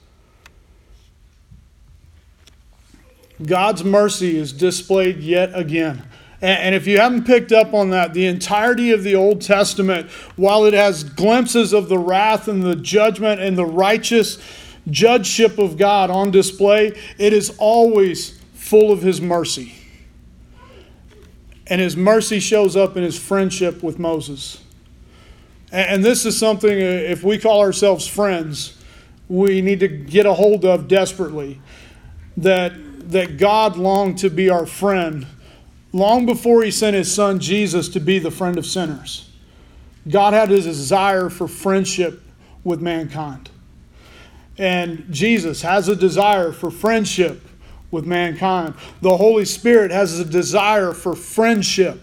God's 3.41 3.84
mercy 3.84 4.38
is 4.38 4.51
displayed 4.51 5.20
yet 5.20 5.58
again. 5.58 6.03
And 6.41 6.75
if 6.75 6.86
you 6.86 7.00
haven't 7.00 7.25
picked 7.25 7.51
up 7.51 7.74
on 7.74 7.91
that, 7.91 8.13
the 8.13 8.25
entirety 8.25 8.91
of 8.91 9.03
the 9.03 9.15
Old 9.15 9.41
Testament, 9.41 10.10
while 10.36 10.65
it 10.65 10.74
has 10.74 11.03
glimpses 11.03 11.72
of 11.72 11.88
the 11.88 12.00
wrath 12.00 12.48
and 12.48 12.62
the 12.62 12.75
judgment 12.75 13.39
and 13.39 13.58
the 13.58 13.65
righteous 13.65 14.38
judgeship 14.89 15.60
of 15.60 15.77
God 15.77 16.10
on 16.10 16.30
display, 16.30 17.00
it 17.18 17.32
is 17.32 17.56
always 17.58 18.39
full 18.53 18.91
of 18.91 19.01
His 19.01 19.22
mercy. 19.22 19.75
And 21.68 21.80
His 21.80 21.96
mercy 21.96 22.39
shows 22.39 22.75
up 22.75 22.98
in 22.98 23.03
His 23.03 23.18
friendship 23.18 23.82
with 23.82 23.98
Moses. 23.98 24.61
And 25.72 26.04
this 26.04 26.25
is 26.25 26.38
something, 26.38 26.72
uh, 26.72 26.86
if 26.86 27.24
we 27.24 27.38
call 27.38 27.62
ourselves 27.62 28.06
friends, 28.06 28.78
we 29.30 29.62
need 29.62 29.80
to 29.80 29.88
get 29.88 30.25
a 30.25 30.34
hold 30.34 30.66
of 30.66 30.88
desperately. 30.88 31.62
That, 32.38 32.74
that 33.12 33.38
God 33.38 33.78
longed 33.78 34.18
to 34.20 34.30
be 34.30 34.50
our 34.50 34.66
friend 34.66 35.25
long 35.94 36.25
before 36.25 36.63
he 36.63 36.72
sent 36.72 36.96
his 36.96 37.13
son 37.13 37.40
Jesus 37.40 37.90
to 37.90 38.00
be 38.00 38.20
the 38.20 38.32
friend 38.32 38.58
of 38.58 38.66
sinners. 38.66 39.30
God 40.08 40.34
had 40.34 40.50
his 40.50 40.66
desire 40.66 41.30
for 41.30 41.48
friendship 41.48 42.22
with 42.63 42.82
mankind. 42.82 43.50
And 44.58 45.06
Jesus 45.10 45.62
has 45.62 45.88
a 45.88 45.96
desire 45.96 46.51
for 46.51 46.72
friendship 46.72 47.42
with 47.92 48.06
mankind. 48.06 48.74
The 49.01 49.18
Holy 49.18 49.46
Spirit 49.46 49.92
has 49.92 50.20
a 50.20 50.25
desire 50.25 50.94
for 50.94 51.16
friendship 51.16 52.01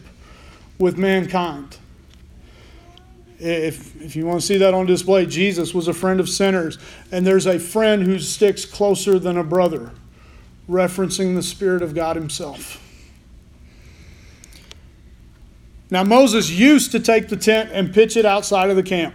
with 0.79 0.97
mankind. 0.97 1.79
If, 3.40 4.00
if 4.02 4.16
you 4.16 4.26
want 4.26 4.40
to 4.40 4.47
see 4.47 4.57
that 4.57 4.75
on 4.75 4.87
display, 4.87 5.25
Jesus 5.25 5.73
was 5.73 5.87
a 5.87 5.95
friend 5.95 6.18
of 6.18 6.28
sinners, 6.28 6.78
and 7.12 7.26
there's 7.26 7.47
a 7.47 7.59
friend 7.59 8.02
who 8.02 8.18
sticks 8.18 8.64
closer 8.64 9.18
than 9.18 9.37
a 9.37 9.45
brother, 9.45 9.92
referencing 10.68 11.37
the 11.37 11.42
Spirit 11.42 11.83
of 11.83 11.95
God 11.95 12.16
Himself. 12.16 12.83
Now, 15.90 16.04
Moses 16.04 16.50
used 16.50 16.92
to 16.92 17.00
take 17.00 17.28
the 17.28 17.37
tent 17.37 17.71
and 17.73 17.95
pitch 17.95 18.16
it 18.16 18.25
outside 18.25 18.71
of 18.71 18.76
the 18.76 18.83
camp. 18.83 19.14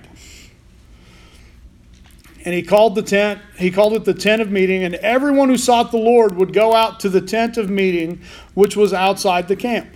And 2.45 2.53
he 2.53 2.63
called 2.63 2.95
the 2.95 3.01
tent, 3.01 3.41
he 3.57 3.71
called 3.71 3.93
it 3.93 4.05
the 4.05 4.13
tent 4.13 4.41
of 4.41 4.51
meeting, 4.51 4.83
and 4.83 4.95
everyone 4.95 5.49
who 5.49 5.57
sought 5.57 5.91
the 5.91 5.97
Lord 5.97 6.35
would 6.35 6.51
go 6.51 6.73
out 6.73 6.99
to 7.01 7.09
the 7.09 7.21
tent 7.21 7.57
of 7.57 7.69
meeting, 7.69 8.21
which 8.53 8.75
was 8.75 8.93
outside 8.93 9.47
the 9.47 9.55
camp. 9.55 9.87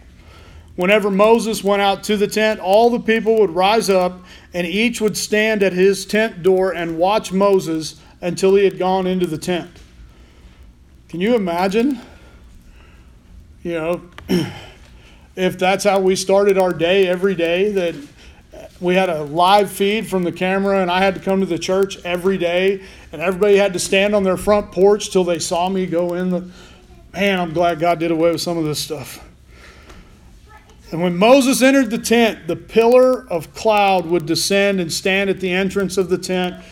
Whenever 0.77 1.10
Moses 1.10 1.63
went 1.63 1.81
out 1.81 2.03
to 2.03 2.15
the 2.15 2.27
tent, 2.27 2.60
all 2.60 2.91
the 2.91 3.00
people 3.00 3.39
would 3.39 3.50
rise 3.50 3.89
up, 3.89 4.24
and 4.53 4.65
each 4.65 5.01
would 5.01 5.17
stand 5.17 5.63
at 5.63 5.74
his 5.74 6.05
tent 6.05 6.43
door 6.43 6.74
and 6.74 6.98
watch 6.98 7.34
Moses 7.34 8.00
until 8.22 8.55
he 8.55 8.63
had 8.63 8.77
gone 8.77 9.07
into 9.07 9.25
the 9.25 9.39
tent. 9.39 9.72
Can 11.10 11.19
you 11.19 11.36
imagine? 11.36 12.00
You 13.63 13.74
know, 13.74 14.01
if 15.36 15.57
that's 15.57 15.84
how 15.84 16.00
we 16.00 16.15
started 16.15 16.60
our 16.60 16.74
day 16.74 17.07
every 17.07 17.34
day, 17.34 17.72
that 17.72 17.96
we 18.79 18.93
had 18.93 19.10
a 19.10 19.24
live 19.24 19.72
feed 19.72 20.07
from 20.07 20.24
the 20.24 20.31
camera 20.31 20.81
and 20.81 20.91
I 20.91 21.00
had 21.00 21.15
to 21.15 21.22
come 21.22 21.39
to 21.39 21.46
the 21.46 21.57
church 21.57 21.98
every 22.05 22.38
day 22.38 22.84
and 23.12 23.22
everybody 23.22 23.57
had 23.57 23.74
to 23.74 23.79
stand 23.79 24.13
on 24.13 24.24
their 24.24 24.38
front 24.38 24.72
porch 24.72 25.12
till 25.12 25.24
they 25.24 25.39
saw 25.39 25.69
me 25.69 25.88
go 25.88 26.13
in 26.13 26.29
the 26.29 26.50
man, 27.13 27.39
I'm 27.39 27.53
glad 27.53 27.79
God 27.79 28.00
did 28.00 28.12
away 28.12 28.31
with 28.31 28.41
some 28.41 28.57
of 28.57 28.65
this 28.65 28.79
stuff. 28.79 29.26
And 30.91 31.01
when 31.01 31.17
Moses 31.17 31.62
entered 31.62 31.89
the 31.89 31.98
tent, 31.98 32.48
the 32.48 32.56
pillar 32.56 33.27
of 33.29 33.53
cloud 33.53 34.06
would 34.06 34.25
descend 34.25 34.79
and 34.79 34.91
stand 34.91 35.29
at 35.29 35.41
the 35.41 35.51
entrance 35.51 35.98
of 35.98 36.10
the 36.10 36.17
tent, 36.17 36.63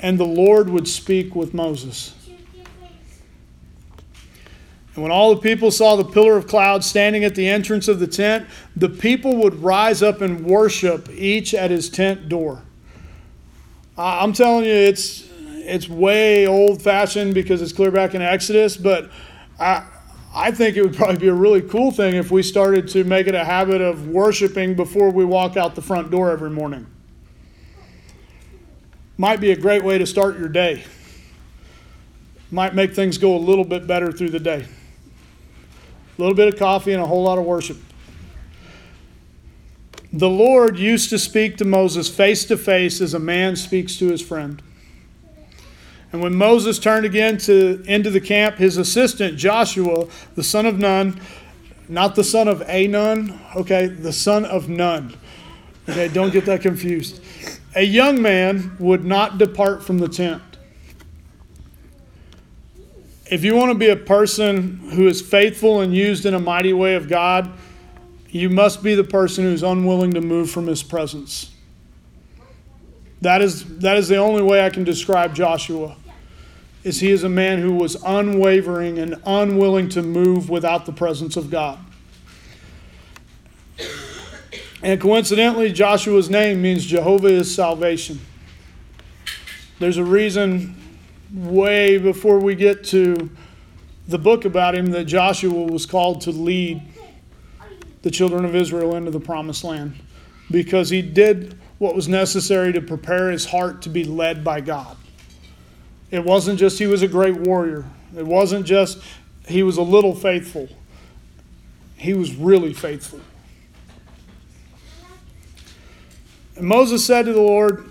and 0.00 0.18
the 0.18 0.26
Lord 0.26 0.68
would 0.68 0.86
speak 0.86 1.34
with 1.34 1.54
Moses. 1.54 2.14
And 4.94 5.02
when 5.02 5.10
all 5.10 5.34
the 5.34 5.40
people 5.40 5.70
saw 5.70 5.96
the 5.96 6.04
pillar 6.04 6.36
of 6.36 6.46
cloud 6.46 6.84
standing 6.84 7.24
at 7.24 7.34
the 7.34 7.48
entrance 7.48 7.88
of 7.88 7.98
the 7.98 8.06
tent, 8.06 8.46
the 8.76 8.90
people 8.90 9.36
would 9.36 9.54
rise 9.62 10.02
up 10.02 10.20
and 10.20 10.44
worship 10.44 11.08
each 11.10 11.54
at 11.54 11.70
his 11.70 11.88
tent 11.88 12.28
door. 12.28 12.62
I'm 13.96 14.34
telling 14.34 14.64
you, 14.66 14.72
it's 14.72 15.28
it's 15.64 15.88
way 15.88 16.46
old 16.46 16.82
fashioned 16.82 17.34
because 17.34 17.62
it's 17.62 17.72
clear 17.72 17.90
back 17.90 18.14
in 18.14 18.20
Exodus, 18.20 18.76
but 18.76 19.10
I 19.58 19.84
I 20.34 20.50
think 20.50 20.76
it 20.76 20.82
would 20.82 20.96
probably 20.96 21.18
be 21.18 21.28
a 21.28 21.34
really 21.34 21.60
cool 21.60 21.90
thing 21.90 22.14
if 22.14 22.30
we 22.30 22.42
started 22.42 22.88
to 22.88 23.04
make 23.04 23.26
it 23.26 23.34
a 23.34 23.44
habit 23.44 23.82
of 23.82 24.08
worshiping 24.08 24.74
before 24.74 25.10
we 25.10 25.24
walk 25.24 25.56
out 25.56 25.74
the 25.74 25.82
front 25.82 26.10
door 26.10 26.30
every 26.30 26.50
morning. 26.50 26.86
Might 29.18 29.40
be 29.40 29.50
a 29.50 29.56
great 29.56 29.84
way 29.84 29.98
to 29.98 30.06
start 30.06 30.38
your 30.38 30.48
day. 30.48 30.84
Might 32.50 32.74
make 32.74 32.94
things 32.94 33.18
go 33.18 33.36
a 33.36 33.38
little 33.38 33.64
bit 33.64 33.86
better 33.86 34.10
through 34.10 34.30
the 34.30 34.40
day. 34.40 34.64
A 34.64 36.20
little 36.20 36.34
bit 36.34 36.48
of 36.48 36.58
coffee 36.58 36.92
and 36.92 37.02
a 37.02 37.06
whole 37.06 37.22
lot 37.22 37.38
of 37.38 37.44
worship. 37.44 37.76
The 40.14 40.28
Lord 40.28 40.78
used 40.78 41.10
to 41.10 41.18
speak 41.18 41.56
to 41.58 41.64
Moses 41.64 42.08
face 42.08 42.44
to 42.46 42.56
face 42.56 43.00
as 43.00 43.14
a 43.14 43.18
man 43.18 43.56
speaks 43.56 43.96
to 43.98 44.08
his 44.08 44.20
friend. 44.22 44.62
And 46.12 46.22
when 46.22 46.34
Moses 46.34 46.78
turned 46.78 47.06
again 47.06 47.38
to 47.38 47.82
into 47.86 48.10
the 48.10 48.20
camp, 48.20 48.56
his 48.56 48.76
assistant 48.76 49.38
Joshua, 49.38 50.06
the 50.34 50.44
son 50.44 50.66
of 50.66 50.78
Nun, 50.78 51.20
not 51.88 52.14
the 52.14 52.24
son 52.24 52.48
of 52.48 52.62
a 52.68 52.86
nun, 52.86 53.40
okay, 53.56 53.86
the 53.86 54.12
son 54.12 54.44
of 54.44 54.68
Nun. 54.68 55.14
Okay, 55.88 56.08
don't 56.08 56.32
get 56.32 56.44
that 56.46 56.60
confused. 56.60 57.20
A 57.74 57.82
young 57.82 58.20
man 58.20 58.76
would 58.78 59.04
not 59.04 59.38
depart 59.38 59.82
from 59.82 59.98
the 59.98 60.08
tent 60.08 60.42
if 63.32 63.42
you 63.44 63.56
want 63.56 63.72
to 63.72 63.78
be 63.78 63.88
a 63.88 63.96
person 63.96 64.76
who 64.90 65.08
is 65.08 65.22
faithful 65.22 65.80
and 65.80 65.94
used 65.94 66.26
in 66.26 66.34
a 66.34 66.38
mighty 66.38 66.74
way 66.74 66.96
of 66.96 67.08
God, 67.08 67.50
you 68.28 68.50
must 68.50 68.82
be 68.82 68.94
the 68.94 69.04
person 69.04 69.44
who's 69.44 69.62
unwilling 69.62 70.12
to 70.12 70.20
move 70.20 70.50
from 70.50 70.66
his 70.66 70.82
presence. 70.82 71.50
That 73.22 73.40
is, 73.40 73.78
that 73.78 73.96
is 73.96 74.08
the 74.08 74.18
only 74.18 74.42
way 74.42 74.62
I 74.62 74.68
can 74.68 74.84
describe 74.84 75.34
Joshua. 75.34 75.96
Is 76.84 77.00
he 77.00 77.10
is 77.10 77.22
a 77.22 77.28
man 77.28 77.60
who 77.60 77.72
was 77.72 77.96
unwavering 78.04 78.98
and 78.98 79.20
unwilling 79.24 79.88
to 79.90 80.02
move 80.02 80.50
without 80.50 80.84
the 80.86 80.92
presence 80.92 81.36
of 81.36 81.50
God. 81.50 81.78
And 84.82 85.00
coincidentally, 85.00 85.72
Joshua's 85.72 86.28
name 86.28 86.60
means 86.60 86.84
Jehovah 86.84 87.28
is 87.28 87.54
salvation. 87.54 88.20
There's 89.78 89.96
a 89.96 90.04
reason 90.04 90.76
way 91.32 91.98
before 91.98 92.40
we 92.40 92.56
get 92.56 92.84
to 92.84 93.30
the 94.08 94.18
book 94.18 94.44
about 94.44 94.74
him 94.74 94.86
that 94.86 95.04
Joshua 95.04 95.62
was 95.62 95.86
called 95.86 96.20
to 96.22 96.30
lead 96.32 96.82
the 98.02 98.10
children 98.10 98.44
of 98.44 98.56
Israel 98.56 98.96
into 98.96 99.12
the 99.12 99.20
promised 99.20 99.62
land 99.62 99.94
because 100.50 100.90
he 100.90 101.00
did 101.00 101.58
what 101.78 101.94
was 101.94 102.08
necessary 102.08 102.72
to 102.72 102.80
prepare 102.80 103.30
his 103.30 103.46
heart 103.46 103.82
to 103.82 103.88
be 103.88 104.04
led 104.04 104.44
by 104.44 104.60
God. 104.60 104.96
It 106.12 106.22
wasn't 106.22 106.58
just 106.60 106.78
he 106.78 106.86
was 106.86 107.02
a 107.02 107.08
great 107.08 107.34
warrior, 107.34 107.84
it 108.16 108.26
wasn't 108.26 108.66
just 108.66 108.98
he 109.48 109.64
was 109.64 109.78
a 109.78 109.82
little 109.82 110.14
faithful, 110.14 110.68
he 111.96 112.14
was 112.14 112.36
really 112.36 112.74
faithful. 112.74 113.20
And 116.54 116.66
Moses 116.66 117.04
said 117.04 117.24
to 117.24 117.32
the 117.32 117.40
Lord, 117.40 117.88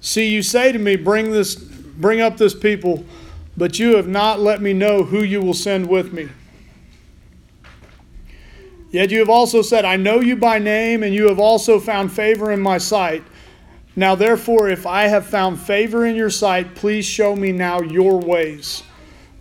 See, 0.00 0.28
you 0.28 0.42
say 0.42 0.70
to 0.70 0.78
me, 0.78 0.94
Bring 0.94 1.32
this 1.32 1.56
bring 1.56 2.20
up 2.20 2.36
this 2.36 2.54
people, 2.54 3.04
but 3.56 3.80
you 3.80 3.96
have 3.96 4.06
not 4.06 4.38
let 4.38 4.62
me 4.62 4.72
know 4.72 5.02
who 5.02 5.24
you 5.24 5.42
will 5.42 5.54
send 5.54 5.88
with 5.88 6.12
me. 6.12 6.28
Yet 8.90 9.10
you 9.10 9.18
have 9.18 9.28
also 9.28 9.60
said, 9.60 9.84
I 9.84 9.96
know 9.96 10.20
you 10.20 10.36
by 10.36 10.60
name, 10.60 11.02
and 11.02 11.12
you 11.12 11.28
have 11.28 11.40
also 11.40 11.80
found 11.80 12.12
favor 12.12 12.52
in 12.52 12.60
my 12.60 12.78
sight. 12.78 13.24
Now, 13.98 14.14
therefore, 14.14 14.68
if 14.68 14.86
I 14.86 15.06
have 15.06 15.26
found 15.26 15.58
favor 15.58 16.04
in 16.04 16.14
your 16.14 16.28
sight, 16.28 16.74
please 16.74 17.06
show 17.06 17.34
me 17.34 17.50
now 17.50 17.80
your 17.80 18.20
ways, 18.20 18.82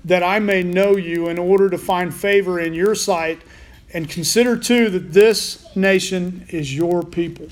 that 0.05 0.23
I 0.23 0.39
may 0.39 0.63
know 0.63 0.95
you 0.95 1.27
in 1.27 1.37
order 1.37 1.69
to 1.69 1.77
find 1.77 2.13
favor 2.13 2.57
in 2.57 2.73
your 2.73 2.95
sight. 2.95 3.41
And 3.93 4.09
consider 4.09 4.57
too 4.57 4.89
that 4.89 5.11
this 5.11 5.65
nation 5.75 6.45
is 6.49 6.75
your 6.75 7.03
people. 7.03 7.47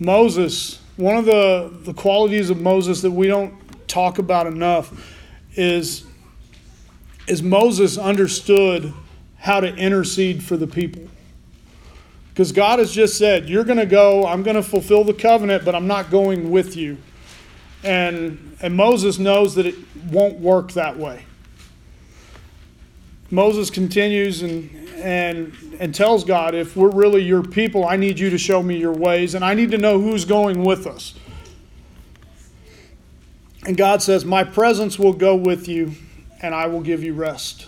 Moses, 0.00 0.80
one 0.96 1.16
of 1.16 1.24
the, 1.24 1.72
the 1.82 1.94
qualities 1.94 2.50
of 2.50 2.60
Moses 2.60 3.00
that 3.02 3.10
we 3.10 3.28
don't 3.28 3.54
talk 3.88 4.18
about 4.18 4.46
enough 4.46 5.16
is, 5.54 6.04
is 7.26 7.42
Moses 7.42 7.96
understood 7.96 8.92
how 9.38 9.60
to 9.60 9.74
intercede 9.74 10.42
for 10.42 10.56
the 10.56 10.66
people. 10.66 11.08
Because 12.38 12.52
God 12.52 12.78
has 12.78 12.92
just 12.92 13.18
said, 13.18 13.48
You're 13.48 13.64
going 13.64 13.78
to 13.78 13.84
go, 13.84 14.24
I'm 14.24 14.44
going 14.44 14.54
to 14.54 14.62
fulfill 14.62 15.02
the 15.02 15.12
covenant, 15.12 15.64
but 15.64 15.74
I'm 15.74 15.88
not 15.88 16.08
going 16.08 16.52
with 16.52 16.76
you. 16.76 16.96
And, 17.82 18.56
and 18.62 18.76
Moses 18.76 19.18
knows 19.18 19.56
that 19.56 19.66
it 19.66 19.74
won't 20.12 20.38
work 20.38 20.70
that 20.74 20.96
way. 20.96 21.24
Moses 23.32 23.70
continues 23.70 24.42
and, 24.42 24.70
and, 24.98 25.52
and 25.80 25.92
tells 25.92 26.22
God, 26.22 26.54
If 26.54 26.76
we're 26.76 26.92
really 26.92 27.24
your 27.24 27.42
people, 27.42 27.84
I 27.84 27.96
need 27.96 28.20
you 28.20 28.30
to 28.30 28.38
show 28.38 28.62
me 28.62 28.76
your 28.76 28.94
ways, 28.94 29.34
and 29.34 29.44
I 29.44 29.54
need 29.54 29.72
to 29.72 29.78
know 29.78 30.00
who's 30.00 30.24
going 30.24 30.62
with 30.62 30.86
us. 30.86 31.14
And 33.66 33.76
God 33.76 34.00
says, 34.00 34.24
My 34.24 34.44
presence 34.44 34.96
will 34.96 35.12
go 35.12 35.34
with 35.34 35.66
you, 35.66 35.90
and 36.40 36.54
I 36.54 36.68
will 36.68 36.82
give 36.82 37.02
you 37.02 37.14
rest. 37.14 37.66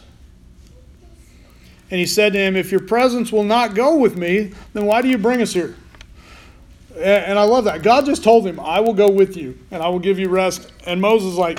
And 1.91 1.99
he 1.99 2.07
said 2.07 2.33
to 2.35 2.39
him, 2.39 2.57
If 2.57 2.71
your 2.71 2.81
presence 2.81 3.33
will 3.33 3.45
not 3.45 3.75
go 3.75 3.97
with 3.97 4.17
me, 4.17 4.53
then 4.73 4.87
why 4.87 5.03
do 5.03 5.09
you 5.09 5.19
bring 5.19 5.43
us 5.43 5.53
here? 5.53 5.75
And 6.97 7.39
I 7.39 7.45
love 7.45 7.65
that. 7.65 7.83
God 7.83 8.05
just 8.05 8.23
told 8.23 8.47
him, 8.47 8.61
I 8.61 8.81
will 8.81 8.95
go 8.95 9.11
with 9.11 9.37
you 9.37 9.59
and 9.71 9.83
I 9.83 9.89
will 9.89 9.99
give 9.99 10.19
you 10.19 10.29
rest. 10.29 10.71
And 10.87 11.00
Moses 11.00 11.35
like, 11.35 11.59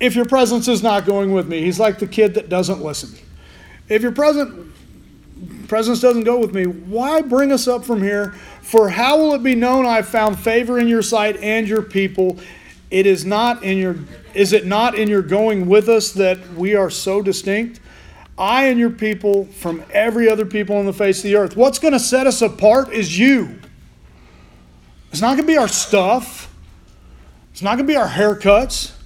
if 0.00 0.14
your 0.14 0.24
presence 0.24 0.68
is 0.68 0.82
not 0.82 1.06
going 1.06 1.32
with 1.32 1.48
me, 1.48 1.60
he's 1.60 1.80
like 1.80 1.98
the 1.98 2.06
kid 2.06 2.34
that 2.34 2.48
doesn't 2.48 2.82
listen. 2.82 3.16
If 3.88 4.02
your 4.02 4.12
present 4.12 4.72
presence 5.68 6.00
doesn't 6.00 6.24
go 6.24 6.38
with 6.38 6.54
me, 6.54 6.64
why 6.64 7.22
bring 7.22 7.52
us 7.52 7.66
up 7.66 7.84
from 7.84 8.02
here? 8.02 8.32
For 8.62 8.88
how 8.88 9.18
will 9.18 9.34
it 9.34 9.42
be 9.42 9.54
known 9.54 9.86
I 9.86 9.96
have 9.96 10.08
found 10.08 10.38
favor 10.38 10.78
in 10.78 10.88
your 10.88 11.02
sight 11.02 11.36
and 11.38 11.66
your 11.66 11.82
people? 11.82 12.38
It 12.90 13.06
is 13.06 13.24
not 13.24 13.62
in 13.62 13.78
your 13.78 13.96
is 14.34 14.52
it 14.52 14.66
not 14.66 14.94
in 14.94 15.08
your 15.08 15.22
going 15.22 15.66
with 15.66 15.88
us 15.88 16.12
that 16.12 16.54
we 16.54 16.74
are 16.74 16.90
so 16.90 17.22
distinct? 17.22 17.80
I 18.42 18.64
and 18.64 18.78
your 18.78 18.90
people 18.90 19.44
from 19.44 19.84
every 19.92 20.28
other 20.28 20.44
people 20.44 20.76
on 20.76 20.84
the 20.84 20.92
face 20.92 21.18
of 21.18 21.22
the 21.22 21.36
earth. 21.36 21.56
What's 21.56 21.78
going 21.78 21.92
to 21.92 22.00
set 22.00 22.26
us 22.26 22.42
apart 22.42 22.92
is 22.92 23.16
you. 23.16 23.60
It's 25.12 25.20
not 25.20 25.36
going 25.36 25.46
to 25.46 25.52
be 25.52 25.56
our 25.56 25.68
stuff. 25.68 26.52
It's 27.52 27.62
not 27.62 27.76
going 27.76 27.86
to 27.86 27.92
be 27.92 27.96
our 27.96 28.08
haircuts. 28.08 28.96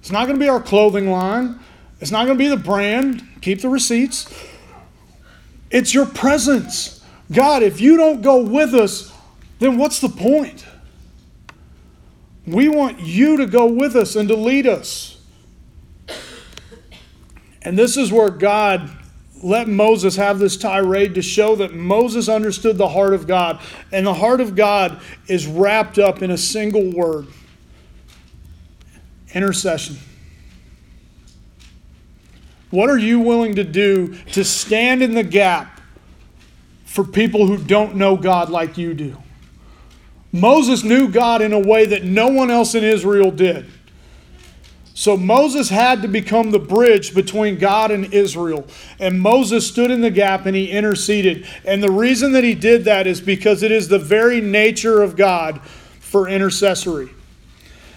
It's 0.00 0.10
not 0.10 0.24
going 0.24 0.38
to 0.38 0.42
be 0.42 0.48
our 0.48 0.62
clothing 0.62 1.10
line. 1.10 1.60
It's 2.00 2.10
not 2.10 2.24
going 2.24 2.38
to 2.38 2.42
be 2.42 2.48
the 2.48 2.56
brand. 2.56 3.28
Keep 3.42 3.60
the 3.60 3.68
receipts. 3.68 4.34
It's 5.70 5.92
your 5.92 6.06
presence. 6.06 7.04
God, 7.30 7.62
if 7.62 7.82
you 7.82 7.98
don't 7.98 8.22
go 8.22 8.40
with 8.40 8.74
us, 8.74 9.12
then 9.58 9.76
what's 9.76 10.00
the 10.00 10.08
point? 10.08 10.64
We 12.46 12.70
want 12.70 13.00
you 13.00 13.36
to 13.36 13.46
go 13.46 13.66
with 13.66 13.96
us 13.96 14.16
and 14.16 14.30
to 14.30 14.36
lead 14.36 14.66
us. 14.66 15.17
And 17.68 17.78
this 17.78 17.98
is 17.98 18.10
where 18.10 18.30
God 18.30 18.88
let 19.42 19.68
Moses 19.68 20.16
have 20.16 20.38
this 20.38 20.56
tirade 20.56 21.14
to 21.16 21.20
show 21.20 21.54
that 21.56 21.74
Moses 21.74 22.26
understood 22.26 22.78
the 22.78 22.88
heart 22.88 23.12
of 23.12 23.26
God. 23.26 23.60
And 23.92 24.06
the 24.06 24.14
heart 24.14 24.40
of 24.40 24.56
God 24.56 25.02
is 25.26 25.46
wrapped 25.46 25.98
up 25.98 26.22
in 26.22 26.30
a 26.30 26.38
single 26.38 26.90
word 26.90 27.26
intercession. 29.34 29.98
What 32.70 32.88
are 32.88 32.96
you 32.96 33.20
willing 33.20 33.56
to 33.56 33.64
do 33.64 34.14
to 34.32 34.46
stand 34.46 35.02
in 35.02 35.12
the 35.12 35.22
gap 35.22 35.82
for 36.86 37.04
people 37.04 37.46
who 37.46 37.58
don't 37.58 37.96
know 37.96 38.16
God 38.16 38.48
like 38.48 38.78
you 38.78 38.94
do? 38.94 39.14
Moses 40.32 40.82
knew 40.84 41.06
God 41.06 41.42
in 41.42 41.52
a 41.52 41.60
way 41.60 41.84
that 41.84 42.02
no 42.02 42.28
one 42.28 42.50
else 42.50 42.74
in 42.74 42.82
Israel 42.82 43.30
did. 43.30 43.70
So 44.98 45.16
Moses 45.16 45.68
had 45.68 46.02
to 46.02 46.08
become 46.08 46.50
the 46.50 46.58
bridge 46.58 47.14
between 47.14 47.56
God 47.56 47.92
and 47.92 48.12
Israel. 48.12 48.66
And 48.98 49.20
Moses 49.20 49.64
stood 49.64 49.92
in 49.92 50.00
the 50.00 50.10
gap 50.10 50.44
and 50.44 50.56
he 50.56 50.72
interceded. 50.72 51.46
And 51.64 51.80
the 51.80 51.90
reason 51.92 52.32
that 52.32 52.42
he 52.42 52.52
did 52.52 52.82
that 52.86 53.06
is 53.06 53.20
because 53.20 53.62
it 53.62 53.70
is 53.70 53.86
the 53.86 54.00
very 54.00 54.40
nature 54.40 55.00
of 55.00 55.14
God 55.14 55.60
for 56.00 56.28
intercessory. 56.28 57.10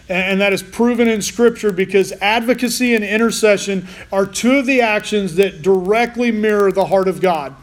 And 0.09 0.39
that 0.41 0.53
is 0.53 0.61
proven 0.61 1.07
in 1.07 1.23
Scripture 1.23 1.71
because 1.71 2.11
advocacy 2.21 2.93
and 2.93 3.03
intercession 3.03 3.87
are 4.11 4.27
two 4.27 4.59
of 4.59 4.67
the 4.67 4.81
actions 4.81 5.33
that 5.37 5.63
directly 5.63 6.31
mirror 6.31 6.71
the 6.71 6.85
heart 6.85 7.07
of 7.07 7.19
God. 7.19 7.55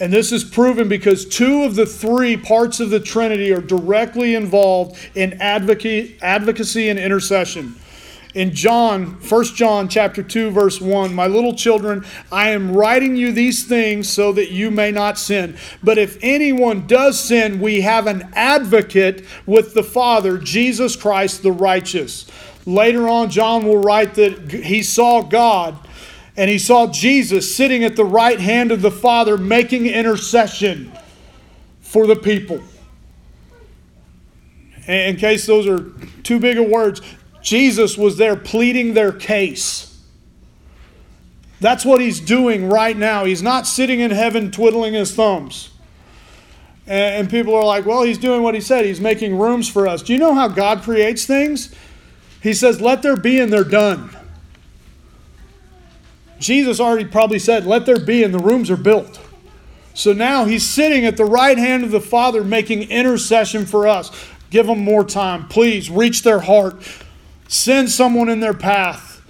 And 0.00 0.10
this 0.10 0.32
is 0.32 0.42
proven 0.42 0.88
because 0.88 1.26
two 1.26 1.64
of 1.64 1.74
the 1.74 1.84
three 1.84 2.38
parts 2.38 2.80
of 2.80 2.88
the 2.88 3.00
Trinity 3.00 3.52
are 3.52 3.60
directly 3.60 4.36
involved 4.36 4.98
in 5.14 5.34
advocacy 5.42 6.88
and 6.88 6.98
intercession 6.98 7.76
in 8.34 8.54
John, 8.54 9.06
1 9.06 9.44
John 9.56 9.88
chapter 9.88 10.22
2 10.22 10.50
verse 10.50 10.80
1, 10.80 11.12
my 11.14 11.26
little 11.26 11.54
children, 11.54 12.04
I 12.30 12.50
am 12.50 12.72
writing 12.76 13.16
you 13.16 13.32
these 13.32 13.64
things 13.64 14.08
so 14.08 14.32
that 14.32 14.52
you 14.52 14.70
may 14.70 14.92
not 14.92 15.18
sin. 15.18 15.56
But 15.82 15.98
if 15.98 16.16
anyone 16.22 16.86
does 16.86 17.18
sin, 17.18 17.60
we 17.60 17.80
have 17.80 18.06
an 18.06 18.30
advocate 18.34 19.24
with 19.46 19.74
the 19.74 19.82
Father, 19.82 20.38
Jesus 20.38 20.94
Christ 20.94 21.42
the 21.42 21.52
righteous. 21.52 22.26
Later 22.66 23.08
on 23.08 23.30
John 23.30 23.64
will 23.64 23.78
write 23.80 24.14
that 24.14 24.52
he 24.52 24.82
saw 24.82 25.22
God 25.22 25.76
and 26.36 26.48
he 26.48 26.58
saw 26.58 26.86
Jesus 26.86 27.54
sitting 27.54 27.82
at 27.82 27.96
the 27.96 28.04
right 28.04 28.38
hand 28.38 28.70
of 28.70 28.80
the 28.80 28.90
Father 28.92 29.36
making 29.36 29.86
intercession 29.86 30.92
for 31.80 32.06
the 32.06 32.16
people. 32.16 32.60
In 34.86 35.16
case 35.16 35.46
those 35.46 35.66
are 35.66 35.90
too 36.22 36.38
big 36.38 36.58
of 36.58 36.68
words, 36.68 37.00
Jesus 37.42 37.96
was 37.96 38.16
there 38.16 38.36
pleading 38.36 38.94
their 38.94 39.12
case. 39.12 39.86
That's 41.60 41.84
what 41.84 42.00
he's 42.00 42.20
doing 42.20 42.68
right 42.68 42.96
now. 42.96 43.24
He's 43.24 43.42
not 43.42 43.66
sitting 43.66 44.00
in 44.00 44.10
heaven 44.10 44.50
twiddling 44.50 44.94
his 44.94 45.14
thumbs. 45.14 45.70
And, 46.86 47.30
people 47.30 47.54
are 47.54 47.64
like, 47.64 47.86
well, 47.86 48.02
he's 48.02 48.18
doing 48.18 48.42
what 48.42 48.54
he 48.54 48.60
said. 48.60 48.84
He's 48.84 49.00
making 49.00 49.38
rooms 49.38 49.68
for 49.68 49.86
us. 49.86 50.02
Do 50.02 50.12
you 50.12 50.18
know 50.18 50.34
how 50.34 50.48
God 50.48 50.82
creates 50.82 51.24
things? 51.24 51.72
He 52.42 52.52
says, 52.52 52.80
let 52.80 53.02
there 53.02 53.16
be, 53.16 53.38
and 53.38 53.52
they're 53.52 53.62
done. 53.62 54.10
Jesus 56.40 56.80
already 56.80 57.04
probably 57.04 57.38
said, 57.38 57.66
let 57.66 57.86
there 57.86 58.00
be, 58.00 58.24
and 58.24 58.34
the 58.34 58.38
rooms 58.38 58.70
are 58.70 58.76
built. 58.76 59.20
So 59.94 60.12
now 60.12 60.46
he's 60.46 60.66
sitting 60.66 61.04
at 61.04 61.16
the 61.16 61.26
right 61.26 61.58
hand 61.58 61.84
of 61.84 61.90
the 61.90 62.00
Father 62.00 62.42
making 62.42 62.90
intercession 62.90 63.66
for 63.66 63.86
us. 63.86 64.10
Give 64.48 64.66
them 64.66 64.80
more 64.80 65.04
time. 65.04 65.46
Please 65.48 65.90
reach 65.90 66.22
their 66.22 66.40
heart. 66.40 66.82
Send 67.50 67.90
someone 67.90 68.28
in 68.28 68.38
their 68.38 68.54
path. 68.54 69.20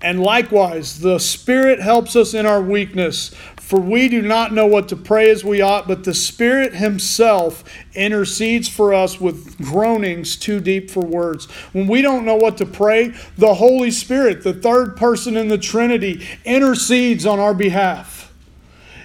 And 0.00 0.20
likewise, 0.20 0.98
the 0.98 1.20
Spirit 1.20 1.78
helps 1.78 2.16
us 2.16 2.34
in 2.34 2.44
our 2.44 2.60
weakness. 2.60 3.28
For 3.60 3.78
we 3.78 4.08
do 4.08 4.20
not 4.20 4.52
know 4.52 4.66
what 4.66 4.88
to 4.88 4.96
pray 4.96 5.30
as 5.30 5.44
we 5.44 5.60
ought, 5.60 5.86
but 5.86 6.02
the 6.02 6.12
Spirit 6.12 6.74
Himself 6.74 7.62
intercedes 7.94 8.68
for 8.68 8.92
us 8.92 9.20
with 9.20 9.56
groanings 9.58 10.34
too 10.34 10.58
deep 10.58 10.90
for 10.90 11.04
words. 11.04 11.44
When 11.72 11.86
we 11.86 12.02
don't 12.02 12.24
know 12.24 12.34
what 12.34 12.56
to 12.56 12.66
pray, 12.66 13.14
the 13.38 13.54
Holy 13.54 13.92
Spirit, 13.92 14.42
the 14.42 14.54
third 14.54 14.96
person 14.96 15.36
in 15.36 15.46
the 15.46 15.56
Trinity, 15.56 16.26
intercedes 16.44 17.24
on 17.24 17.38
our 17.38 17.54
behalf. 17.54 18.21